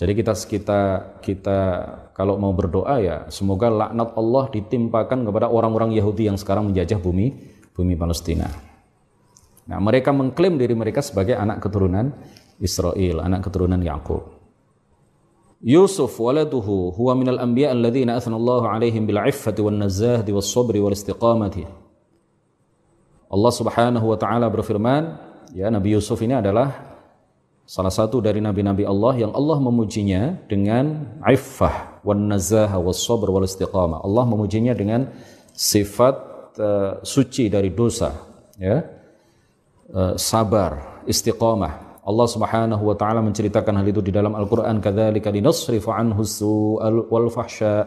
Jadi 0.00 0.16
kita 0.16 0.32
kita 0.32 0.80
kita 1.20 1.58
kalau 2.16 2.40
mau 2.40 2.56
berdoa 2.56 2.96
ya 3.04 3.16
semoga 3.28 3.68
laknat 3.68 4.16
Allah 4.16 4.48
ditimpakan 4.48 5.28
kepada 5.28 5.52
orang-orang 5.52 5.92
Yahudi 5.92 6.24
yang 6.24 6.40
sekarang 6.40 6.72
menjajah 6.72 6.96
bumi 6.96 7.36
bumi 7.76 8.00
Palestina. 8.00 8.48
Nah, 9.68 9.76
mereka 9.76 10.08
mengklaim 10.16 10.56
diri 10.56 10.72
mereka 10.72 11.04
sebagai 11.04 11.36
anak 11.36 11.60
keturunan 11.60 12.16
Israel, 12.64 13.20
anak 13.20 13.44
keturunan 13.44 13.76
Yakub. 13.76 14.40
Yusuf 15.60 16.16
waladuhu 16.16 16.96
huwa 16.96 17.12
minal 17.12 17.36
anbiya 17.36 17.76
alladhina 17.76 18.16
athna 18.16 18.40
Allah 18.40 18.80
alaihim 18.80 19.04
bil 19.04 19.20
iffati 19.20 19.60
wan 19.60 19.84
nazahdi 19.84 20.32
was 20.32 20.48
sabri 20.48 20.80
wal 20.80 20.96
istiqamati. 20.96 21.68
Allah 23.28 23.52
Subhanahu 23.52 24.06
wa 24.10 24.16
taala 24.16 24.48
berfirman, 24.48 25.20
ya 25.52 25.68
Nabi 25.68 25.92
Yusuf 25.92 26.24
ini 26.24 26.34
adalah 26.40 26.89
salah 27.70 27.94
satu 27.94 28.18
dari 28.18 28.42
nabi-nabi 28.42 28.82
Allah 28.82 29.14
yang 29.14 29.30
Allah 29.30 29.62
memujinya 29.62 30.42
dengan 30.50 31.06
iffah 31.22 32.02
wan 32.02 32.26
nazaha 32.26 32.82
was 32.82 32.98
sabr 32.98 33.30
wal 33.30 33.46
istiqamah. 33.46 34.02
Allah 34.02 34.24
memujinya 34.26 34.74
dengan 34.74 35.06
sifat 35.54 36.14
uh, 36.58 36.98
suci 37.06 37.46
dari 37.46 37.70
dosa, 37.70 38.10
ya. 38.58 38.82
Uh, 39.86 40.18
sabar, 40.18 41.02
istiqamah. 41.06 42.02
Allah 42.02 42.26
Subhanahu 42.26 42.90
wa 42.90 42.96
taala 42.98 43.22
menceritakan 43.22 43.78
hal 43.78 43.86
itu 43.86 44.02
di 44.02 44.10
dalam 44.10 44.34
Al-Qur'an 44.34 44.82
kadzalika 44.82 45.30
linasrifa 45.30 45.94
anhu 45.94 46.26
su'al 46.26 47.06
wal 47.06 47.30
fahsya. 47.30 47.86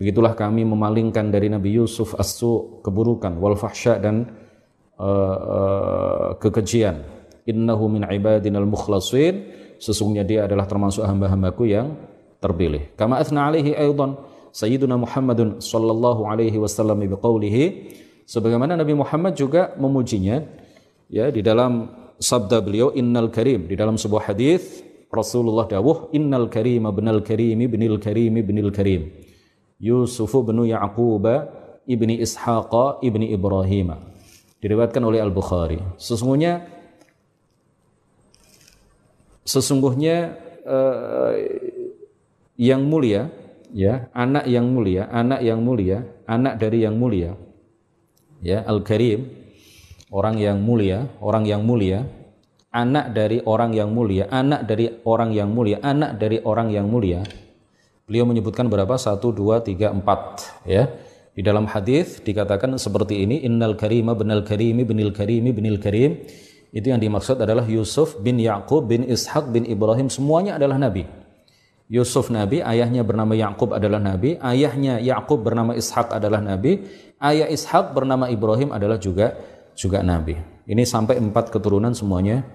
Begitulah 0.00 0.32
kami 0.32 0.64
memalingkan 0.64 1.28
dari 1.28 1.52
Nabi 1.52 1.76
Yusuf 1.76 2.16
as-su 2.16 2.80
keburukan 2.80 3.36
wal 3.36 3.52
fahsya 3.52 4.00
dan 4.00 4.32
uh, 4.96 5.36
uh, 5.44 6.28
kekejian. 6.40 7.13
Innahu 7.44 7.92
min 7.92 8.02
ibadinal 8.08 8.68
mukhlasin. 8.68 9.52
Sesungguhnya 9.80 10.24
dia 10.24 10.48
adalah 10.48 10.64
termasuk 10.64 11.04
hamba-hambaku 11.04 11.68
yang 11.68 11.96
terpilih. 12.40 12.92
Kama 12.96 13.20
athna 13.20 13.48
alaihi 13.48 13.76
aidan 13.76 14.16
Sayyiduna 14.54 14.94
Muhammadun 14.94 15.58
sallallahu 15.58 16.30
alaihi 16.30 16.54
wasallam 16.62 17.02
biqaulihi 17.02 17.90
sebagaimana 18.22 18.78
Nabi 18.78 18.94
Muhammad 18.94 19.34
juga 19.34 19.74
memujinya 19.74 20.46
ya 21.10 21.26
di 21.34 21.42
dalam 21.42 21.90
sabda 22.22 22.62
beliau 22.62 22.94
innal 22.94 23.34
karim. 23.34 23.66
Di 23.66 23.74
dalam 23.74 23.98
sebuah 23.98 24.30
hadis 24.30 24.78
Rasulullah 25.10 25.66
dawuh 25.66 26.14
innal 26.14 26.46
karim 26.46 26.86
ibnal 26.86 27.26
karim 27.26 27.66
ibnil 27.66 27.98
karim 27.98 28.38
ibnil 28.38 28.70
karim. 28.70 29.10
Yusuf 29.82 30.30
bin 30.46 30.62
Yaqub 30.70 31.26
ibni 31.90 32.22
Ishaq 32.22 33.02
ibni 33.02 33.34
Ibrahim 33.34 33.90
diriwayatkan 34.62 35.02
oleh 35.04 35.20
Al 35.20 35.34
Bukhari 35.34 35.82
sesungguhnya 36.00 36.64
sesungguhnya 39.44 40.36
uh, 40.64 41.32
yang 42.56 42.82
mulia 42.84 43.28
ya 43.70 44.08
anak 44.16 44.48
yang 44.48 44.66
mulia 44.68 45.06
anak 45.12 45.40
yang 45.44 45.60
mulia 45.60 46.04
anak 46.24 46.56
dari 46.56 46.82
yang 46.82 46.96
mulia 46.96 47.36
ya 48.40 48.64
Al 48.64 48.80
Karim 48.80 49.44
orang 50.14 50.38
yang 50.38 50.62
mulia, 50.62 51.10
orang 51.18 51.42
yang 51.42 51.66
mulia, 51.66 52.06
anak 52.70 53.10
dari 53.10 53.42
orang 53.42 53.74
yang 53.74 53.90
mulia, 53.90 54.30
anak 54.30 54.62
dari 54.70 54.86
orang 55.02 55.34
yang 55.34 55.50
mulia, 55.50 55.82
anak 55.82 56.22
dari 56.22 56.38
orang 56.46 56.70
yang 56.70 56.86
mulia. 56.86 57.26
Beliau 58.06 58.22
menyebutkan 58.30 58.70
berapa? 58.70 58.94
Satu, 58.94 59.34
dua, 59.34 59.58
tiga, 59.58 59.90
empat. 59.90 60.46
Ya. 60.62 60.86
Di 61.34 61.42
dalam 61.42 61.66
hadis 61.66 62.22
dikatakan 62.22 62.78
seperti 62.78 63.26
ini, 63.26 63.42
Innal 63.42 63.74
karima 63.74 64.14
binal 64.14 64.46
karimi 64.46 64.86
binil 64.86 65.10
karimi 65.10 65.50
binil 65.50 65.82
karim. 65.82 66.22
Itu 66.74 66.90
yang 66.90 66.98
dimaksud 66.98 67.38
adalah 67.38 67.62
Yusuf 67.70 68.18
bin 68.18 68.42
Yakub 68.42 68.90
bin 68.90 69.06
Ishak 69.06 69.46
bin 69.54 69.62
Ibrahim. 69.62 70.10
Semuanya 70.10 70.58
adalah 70.58 70.74
Nabi. 70.74 71.06
Yusuf 71.86 72.34
Nabi, 72.34 72.66
ayahnya 72.66 73.06
bernama 73.06 73.38
Yakub 73.38 73.70
adalah 73.70 74.02
Nabi, 74.02 74.34
ayahnya 74.42 74.98
Yakub 74.98 75.46
bernama 75.46 75.78
Ishak 75.78 76.10
adalah 76.10 76.42
Nabi, 76.42 76.82
ayah 77.22 77.46
Ishak 77.46 77.94
bernama 77.94 78.26
Ibrahim 78.26 78.74
adalah 78.74 78.98
juga 78.98 79.38
juga 79.78 80.00
nabi. 80.00 80.38
Ini 80.64 80.82
sampai 80.86 81.20
empat 81.20 81.50
keturunan 81.52 81.92
semuanya 81.92 82.46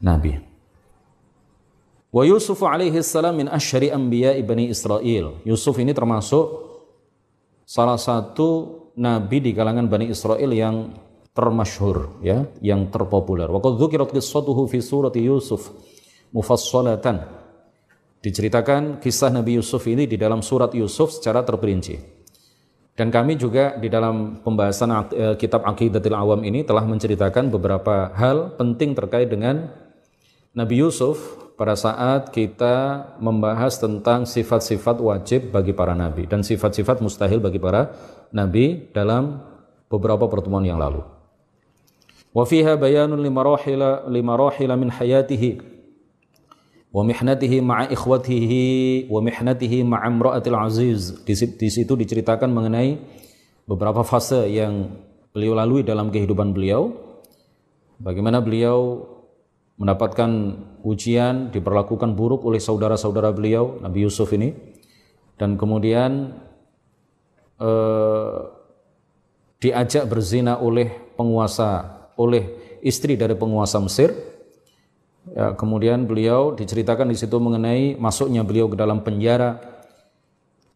nabi. 0.00 0.38
Wa 2.08 2.24
Yusuf 2.24 2.64
alaihi 2.64 3.04
salam 3.04 3.36
min 3.36 3.46
asyari 3.52 3.92
anbiya 3.92 4.32
ibni 4.38 4.72
Israel. 4.72 5.38
Yusuf 5.44 5.76
ini 5.76 5.92
termasuk 5.92 6.46
salah 7.68 8.00
satu 8.00 8.80
nabi 8.96 9.44
di 9.44 9.50
kalangan 9.52 9.84
Bani 9.84 10.08
Israel 10.08 10.48
yang 10.48 10.96
termasyhur 11.32 12.22
ya, 12.24 12.46
yang 12.60 12.90
terpopuler. 12.92 13.46
Wa 13.48 13.60
dzukirat 13.60 14.10
qissatuhu 14.10 14.66
fi 14.66 14.78
surati 14.82 15.22
Yusuf 15.22 15.70
mufassalatan. 16.34 17.24
Diceritakan 18.18 18.98
kisah 18.98 19.30
Nabi 19.30 19.62
Yusuf 19.62 19.86
ini 19.86 20.10
di 20.10 20.18
dalam 20.18 20.42
surat 20.42 20.74
Yusuf 20.74 21.14
secara 21.14 21.46
terperinci. 21.46 22.18
Dan 22.98 23.14
kami 23.14 23.38
juga 23.38 23.78
di 23.78 23.86
dalam 23.86 24.42
pembahasan 24.42 24.90
eh, 25.14 25.34
kitab 25.38 25.62
Aqidatul 25.62 26.18
Awam 26.18 26.42
ini 26.42 26.66
telah 26.66 26.82
menceritakan 26.82 27.46
beberapa 27.46 28.10
hal 28.18 28.58
penting 28.58 28.98
terkait 28.98 29.30
dengan 29.30 29.70
Nabi 30.50 30.82
Yusuf 30.82 31.38
pada 31.54 31.78
saat 31.78 32.34
kita 32.34 33.06
membahas 33.22 33.78
tentang 33.78 34.26
sifat-sifat 34.26 34.98
wajib 35.02 35.50
bagi 35.50 35.74
para 35.74 35.90
nabi 35.90 36.26
dan 36.30 36.46
sifat-sifat 36.46 37.02
mustahil 37.02 37.42
bagi 37.42 37.58
para 37.58 37.94
nabi 38.30 38.90
dalam 38.94 39.42
beberapa 39.90 40.30
pertemuan 40.30 40.62
yang 40.62 40.78
lalu. 40.78 41.17
Limarahila 44.06 44.74
min 44.76 44.92
hayatihi 44.92 45.58
wa 46.88 47.02
mihnatihi 47.04 47.58
ma'a 47.60 47.90
ikhwatihi 47.90 49.08
wa 49.10 49.20
mihnatihi 49.20 49.82
ma'a 49.82 50.06
imra'atil 50.06 50.56
aziz. 50.56 51.00
Di, 51.24 51.34
di 51.34 51.68
situ 51.68 51.96
diceritakan 51.96 52.48
mengenai 52.52 53.00
beberapa 53.64 54.04
fase 54.04 54.48
yang 54.48 54.92
beliau 55.32 55.58
lalui 55.58 55.82
dalam 55.82 56.14
kehidupan 56.14 56.54
beliau. 56.54 56.94
Bagaimana 57.98 58.38
beliau 58.38 59.08
mendapatkan 59.78 60.30
ujian 60.86 61.50
diperlakukan 61.50 62.14
buruk 62.14 62.46
oleh 62.46 62.62
saudara-saudara 62.62 63.34
beliau 63.34 63.82
Nabi 63.82 64.06
Yusuf 64.06 64.30
ini. 64.36 64.54
Dan 65.38 65.54
kemudian 65.54 66.34
eh, 67.62 68.38
diajak 69.58 70.06
berzina 70.06 70.58
oleh 70.58 70.90
penguasa 71.18 71.97
oleh 72.18 72.78
istri 72.82 73.14
dari 73.14 73.38
penguasa 73.38 73.78
Mesir 73.78 74.12
Ya, 75.34 75.52
kemudian 75.52 76.08
beliau 76.08 76.56
diceritakan 76.56 77.12
di 77.12 77.16
situ 77.18 77.36
mengenai 77.36 77.98
masuknya 78.00 78.46
beliau 78.46 78.70
ke 78.70 78.76
dalam 78.78 79.04
penjara. 79.04 79.60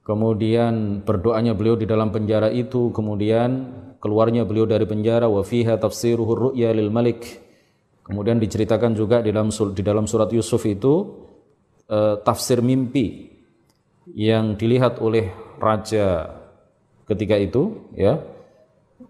Kemudian 0.02 1.06
berdoanya 1.06 1.54
beliau 1.54 1.78
di 1.78 1.86
dalam 1.86 2.10
penjara 2.10 2.50
itu, 2.50 2.90
kemudian 2.90 3.70
keluarnya 4.02 4.42
beliau 4.42 4.66
dari 4.66 4.82
penjara 4.82 5.30
wa 5.30 5.46
fiha 5.46 5.78
tafsiruhu 5.78 6.50
ru'ya 6.50 6.74
lil 6.74 6.90
malik. 6.90 7.38
Kemudian 8.02 8.42
diceritakan 8.42 8.98
juga 8.98 9.22
di 9.22 9.30
dalam 9.30 9.54
di 9.54 9.82
dalam 9.86 10.10
surat 10.10 10.26
Yusuf 10.34 10.66
itu 10.66 11.22
eh, 11.86 12.18
tafsir 12.26 12.58
mimpi 12.58 13.30
yang 14.10 14.58
dilihat 14.58 14.98
oleh 14.98 15.30
raja 15.62 16.34
ketika 17.06 17.38
itu 17.38 17.86
ya 17.94 18.18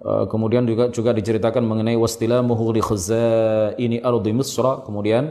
kemudian 0.03 0.67
juga 0.67 0.91
juga 0.91 1.15
diceritakan 1.15 1.63
mengenai 1.63 1.95
wastilamuhu 1.95 2.75
li 2.75 2.83
khazaini 2.83 4.03
ardi 4.03 4.33
Misra. 4.35 4.83
Kemudian 4.83 5.31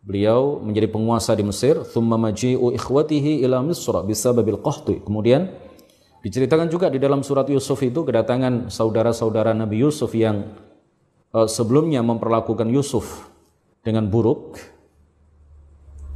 beliau 0.00 0.60
menjadi 0.60 0.88
penguasa 0.88 1.36
di 1.36 1.44
Mesir. 1.44 1.84
Thumma 1.84 2.16
maji'u 2.16 2.72
ikhwatihi 2.72 3.44
ila 3.44 3.60
Misra 3.60 4.00
bisababil 4.00 4.60
qahti. 4.60 5.04
Kemudian 5.04 5.52
diceritakan 6.24 6.72
juga 6.72 6.88
di 6.88 6.96
dalam 6.96 7.20
surat 7.20 7.44
Yusuf 7.52 7.76
itu 7.84 8.04
kedatangan 8.08 8.72
saudara-saudara 8.72 9.52
Nabi 9.52 9.84
Yusuf 9.84 10.16
yang 10.16 10.56
uh, 11.36 11.44
sebelumnya 11.44 12.00
memperlakukan 12.00 12.68
Yusuf 12.72 13.28
dengan 13.84 14.08
buruk. 14.08 14.56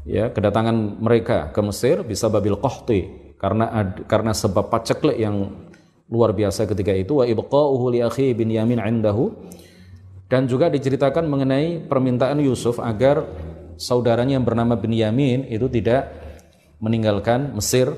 Ya 0.09 0.33
kedatangan 0.33 1.05
mereka 1.05 1.53
ke 1.53 1.61
Mesir 1.61 2.01
bisa 2.01 2.33
babil 2.33 2.57
qahti. 2.57 3.29
Karena 3.37 3.95
karena 4.09 4.33
sebab 4.35 4.67
paceklik 4.73 5.21
yang 5.21 5.68
luar 6.12 6.36
biasa 6.36 6.70
ketika 6.70 6.94
itu 6.94 7.20
wa 7.20 7.26
ibqa'uhu 7.26 7.86
li 7.94 8.00
akhi 8.04 8.36
bin 8.38 8.52
Yamin 8.52 8.78
indahu 8.78 9.34
dan 10.28 10.50
juga 10.50 10.70
diceritakan 10.70 11.30
mengenai 11.30 11.86
permintaan 11.86 12.42
Yusuf 12.44 12.78
agar 12.82 13.24
saudaranya 13.78 14.38
yang 14.38 14.46
bernama 14.46 14.78
bin 14.78 14.94
Yamin 14.94 15.50
itu 15.50 15.66
tidak 15.70 16.12
meninggalkan 16.84 17.56
Mesir 17.56 17.94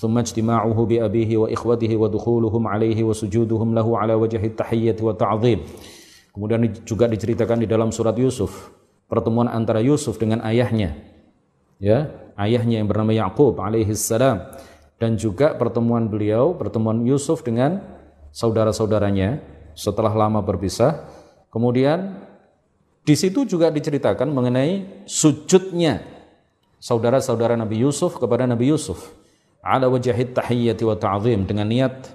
ثم 0.00 0.16
اجتماعه 0.16 0.78
بأبيه 0.80 1.30
وإخوته 1.36 1.92
ودخولهم 1.92 2.62
عليه 2.66 3.04
وسجودهم 3.04 3.68
له 3.76 3.84
على 3.84 4.14
وجه 4.16 4.40
التحية 4.40 4.96
والتعظيم 4.96 5.60
Kemudian 6.30 6.62
juga 6.86 7.10
diceritakan 7.10 7.58
di 7.58 7.66
dalam 7.66 7.90
surat 7.90 8.14
Yusuf, 8.14 8.70
pertemuan 9.10 9.50
antara 9.50 9.82
Yusuf 9.82 10.14
dengan 10.14 10.38
ayahnya. 10.46 10.94
Ya, 11.82 12.06
ayahnya 12.38 12.78
yang 12.78 12.86
bernama 12.86 13.10
Yakub 13.10 13.58
alaihi 13.58 13.98
salam 13.98 14.46
dan 14.95 15.19
juga 15.19 15.55
pertemuan 15.55 16.07
beliau, 16.07 16.55
pertemuan 16.55 17.03
Yusuf 17.03 17.43
dengan 17.43 17.83
saudara-saudaranya 18.31 19.43
setelah 19.75 20.11
lama 20.15 20.39
berpisah. 20.39 21.07
Kemudian 21.51 22.19
di 23.03 23.15
situ 23.15 23.45
juga 23.47 23.71
diceritakan 23.71 24.31
mengenai 24.31 25.05
sujudnya 25.07 26.03
saudara-saudara 26.79 27.55
Nabi 27.55 27.83
Yusuf 27.85 28.17
kepada 28.19 28.49
Nabi 28.49 28.71
Yusuf 28.71 29.13
ala 29.65 29.89
wajahit 29.89 30.37
tahiyyati 30.37 30.83
wa 30.85 30.95
ta'zim 30.99 31.47
dengan 31.47 31.65
niat 31.65 32.13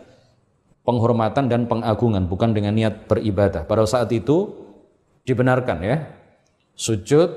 penghormatan 0.86 1.50
dan 1.50 1.66
pengagungan 1.66 2.26
bukan 2.26 2.54
dengan 2.54 2.74
niat 2.74 3.06
beribadah. 3.10 3.66
Pada 3.66 3.84
saat 3.84 4.10
itu 4.10 4.50
dibenarkan 5.26 5.78
ya. 5.82 5.96
Sujud 6.74 7.28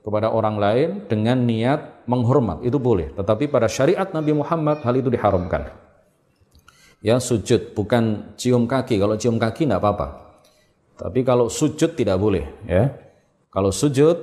kepada 0.00 0.32
orang 0.32 0.56
lain 0.56 0.88
dengan 1.10 1.44
niat 1.44 1.95
menghormat 2.06 2.62
itu 2.62 2.78
boleh, 2.78 3.12
tetapi 3.14 3.50
pada 3.50 3.66
syariat 3.66 4.08
Nabi 4.10 4.32
Muhammad 4.34 4.82
hal 4.82 4.94
itu 4.98 5.10
diharamkan. 5.10 5.70
Ya, 7.04 7.20
sujud 7.20 7.76
bukan 7.76 8.34
cium 8.34 8.64
kaki. 8.66 8.98
Kalau 8.98 9.14
cium 9.20 9.36
kaki 9.36 9.68
tidak 9.68 9.84
apa-apa. 9.84 10.40
Tapi 10.96 11.20
kalau 11.22 11.52
sujud 11.52 11.92
tidak 11.92 12.16
boleh, 12.16 12.48
ya. 12.64 12.88
Kalau 13.52 13.68
sujud 13.68 14.16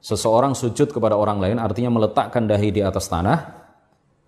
seseorang 0.00 0.54
sujud 0.54 0.94
kepada 0.94 1.18
orang 1.18 1.42
lain 1.42 1.58
artinya 1.58 1.90
meletakkan 1.90 2.46
dahi 2.46 2.70
di 2.70 2.80
atas 2.80 3.10
tanah 3.10 3.56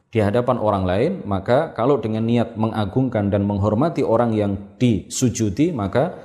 di 0.09 0.25
hadapan 0.25 0.57
orang 0.57 0.85
lain, 0.89 1.13
maka 1.29 1.77
kalau 1.77 2.01
dengan 2.01 2.25
niat 2.25 2.57
mengagungkan 2.57 3.29
dan 3.29 3.45
menghormati 3.45 4.01
orang 4.01 4.33
yang 4.33 4.57
disujudi, 4.81 5.69
maka 5.69 6.17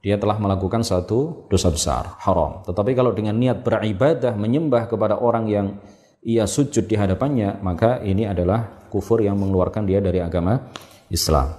dia 0.00 0.16
telah 0.16 0.40
melakukan 0.40 0.80
satu 0.80 1.44
dosa 1.52 1.68
besar, 1.68 2.16
haram. 2.24 2.64
Tetapi 2.64 2.96
kalau 2.96 3.12
dengan 3.12 3.36
niat 3.36 3.60
beribadah 3.60 4.32
menyembah 4.32 4.88
kepada 4.88 5.20
orang 5.20 5.44
yang 5.44 5.66
ia 6.24 6.48
sujud 6.48 6.88
di 6.88 6.96
hadapannya, 6.96 7.60
maka 7.60 8.00
ini 8.00 8.24
adalah 8.24 8.88
kufur 8.88 9.20
yang 9.20 9.36
mengeluarkan 9.36 9.84
dia 9.84 10.00
dari 10.00 10.24
agama 10.24 10.72
Islam. 11.12 11.52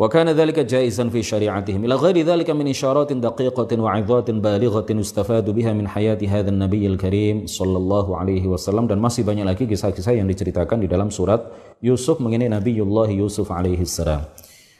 Wa 0.00 0.08
kana 0.08 0.32
dhalika 0.32 0.64
jaizan 0.64 1.12
fi 1.12 1.20
syari'atihim 1.20 1.84
ila 1.84 2.00
ghairi 2.00 2.24
dhalika 2.24 2.56
min 2.56 2.72
isyaratin 2.72 3.20
daqiqatin 3.20 3.84
wa 3.84 3.92
'idhatin 4.00 4.40
balighatin 4.40 4.96
istafadu 5.04 5.52
biha 5.52 5.76
min 5.76 5.84
hayati 5.84 6.24
hadzal 6.24 6.56
nabiyil 6.56 6.96
karim 6.96 7.44
sallallahu 7.44 8.16
alaihi 8.16 8.48
wasallam 8.48 8.88
dan 8.88 8.96
masih 8.96 9.28
banyak 9.28 9.44
lagi 9.44 9.68
kisah-kisah 9.68 10.16
yang 10.16 10.24
diceritakan 10.24 10.80
di 10.80 10.88
dalam 10.88 11.12
surat 11.12 11.52
Yusuf 11.84 12.16
mengenai 12.16 12.48
Nabiullah 12.48 13.12
Yusuf 13.12 13.52
alaihi 13.52 13.84
salam. 13.84 14.24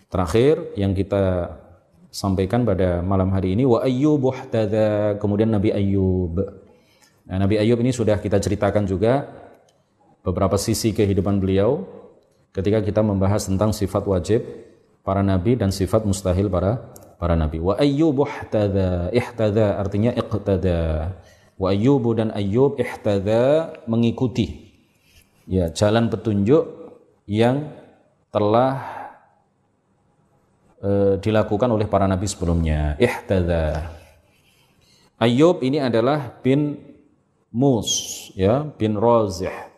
Terakhir 0.09 0.73
yang 0.81 0.97
kita 0.97 1.53
sampaikan 2.11 2.67
pada 2.67 3.01
malam 3.01 3.31
hari 3.31 3.55
ini 3.55 3.63
wa 3.63 3.81
ayyub 3.87 4.35
kemudian 5.23 5.55
Nabi 5.55 5.71
Ayyub. 5.71 6.37
Nah, 7.31 7.39
Nabi 7.39 7.63
Ayyub 7.63 7.79
ini 7.79 7.95
sudah 7.95 8.19
kita 8.19 8.43
ceritakan 8.43 8.85
juga 8.91 9.31
beberapa 10.27 10.59
sisi 10.59 10.91
kehidupan 10.91 11.39
beliau 11.39 11.87
ketika 12.51 12.83
kita 12.83 13.01
membahas 13.01 13.47
tentang 13.47 13.71
sifat 13.71 14.03
wajib 14.11 14.43
para 15.07 15.23
nabi 15.23 15.55
dan 15.57 15.71
sifat 15.71 16.03
mustahil 16.03 16.51
para 16.51 16.93
para 17.17 17.39
nabi. 17.39 17.63
Wa 17.63 17.79
ayyubu 17.79 18.27
ihtada, 18.27 19.09
ihtada 19.15 19.79
artinya 19.79 20.11
iqtada. 20.13 21.15
Wa 21.55 21.71
ayyubu 21.71 22.19
dan 22.19 22.35
ayyub 22.35 22.81
ihtada 22.81 23.71
mengikuti 23.87 24.73
ya 25.47 25.69
jalan 25.71 26.09
petunjuk 26.09 26.67
yang 27.31 27.71
telah 28.31 29.00
e, 30.81 30.91
dilakukan 31.21 31.69
oleh 31.69 31.87
para 31.87 32.09
nabi 32.09 32.27
sebelumnya. 32.27 32.97
Ihtada. 32.97 33.93
Ayyub 35.21 35.61
ini 35.61 35.79
adalah 35.79 36.41
bin 36.41 36.81
Mus 37.53 38.31
ya, 38.35 38.65
bin 38.79 38.97
Razih 38.97 39.71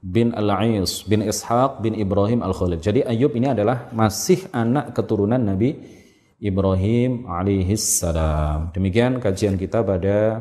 bin 0.00 0.32
Al-Ais 0.32 1.04
bin 1.04 1.20
Ishaq 1.20 1.84
bin 1.84 1.92
Ibrahim 1.92 2.40
Al-Khalid. 2.40 2.80
Jadi 2.80 3.00
Ayub 3.04 3.36
ini 3.36 3.52
adalah 3.52 3.92
masih 3.92 4.48
anak 4.50 4.96
keturunan 4.96 5.38
Nabi 5.38 5.76
Ibrahim 6.40 7.28
alaihi 7.28 7.76
salam. 7.76 8.72
Demikian 8.72 9.20
kajian 9.20 9.60
kita 9.60 9.84
pada 9.84 10.40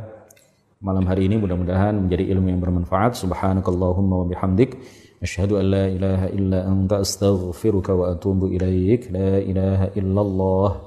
malam 0.79 1.03
hari 1.03 1.27
ini 1.27 1.35
mudah-mudahan 1.35 1.91
menjadi 1.91 2.31
ilmu 2.31 2.55
yang 2.55 2.61
bermanfaat. 2.63 3.19
Subhanakallahumma 3.19 4.23
wa 4.23 4.25
bihamdik 4.31 4.79
أشهد 5.23 5.51
أن 5.51 5.65
لا 5.65 5.87
إله 5.87 6.27
إلا 6.27 6.67
أنت 6.67 6.93
أستغفرك 6.93 7.89
وأتوب 7.89 8.43
إليك. 8.45 9.11
لا 9.11 9.37
إله 9.37 9.83
إلا 9.99 10.21
الله. 10.21 10.81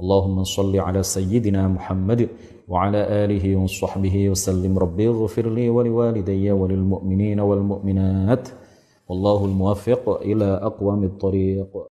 اللهم 0.00 0.44
صل 0.44 0.76
على 0.76 1.02
سيدنا 1.02 1.68
محمد 1.68 2.28
وعلى 2.68 3.00
آله 3.24 3.56
وصحبه 3.56 4.30
وسلم. 4.30 4.78
ربي 4.78 5.08
اغفر 5.08 5.50
لي 5.50 5.68
ولوالدي 5.68 6.50
وللمؤمنين 6.50 7.40
والمؤمنات. 7.40 8.48
والله 9.08 9.44
الموفق 9.44 10.20
إلى 10.22 10.44
أقوم 10.44 11.04
الطريق. 11.04 11.86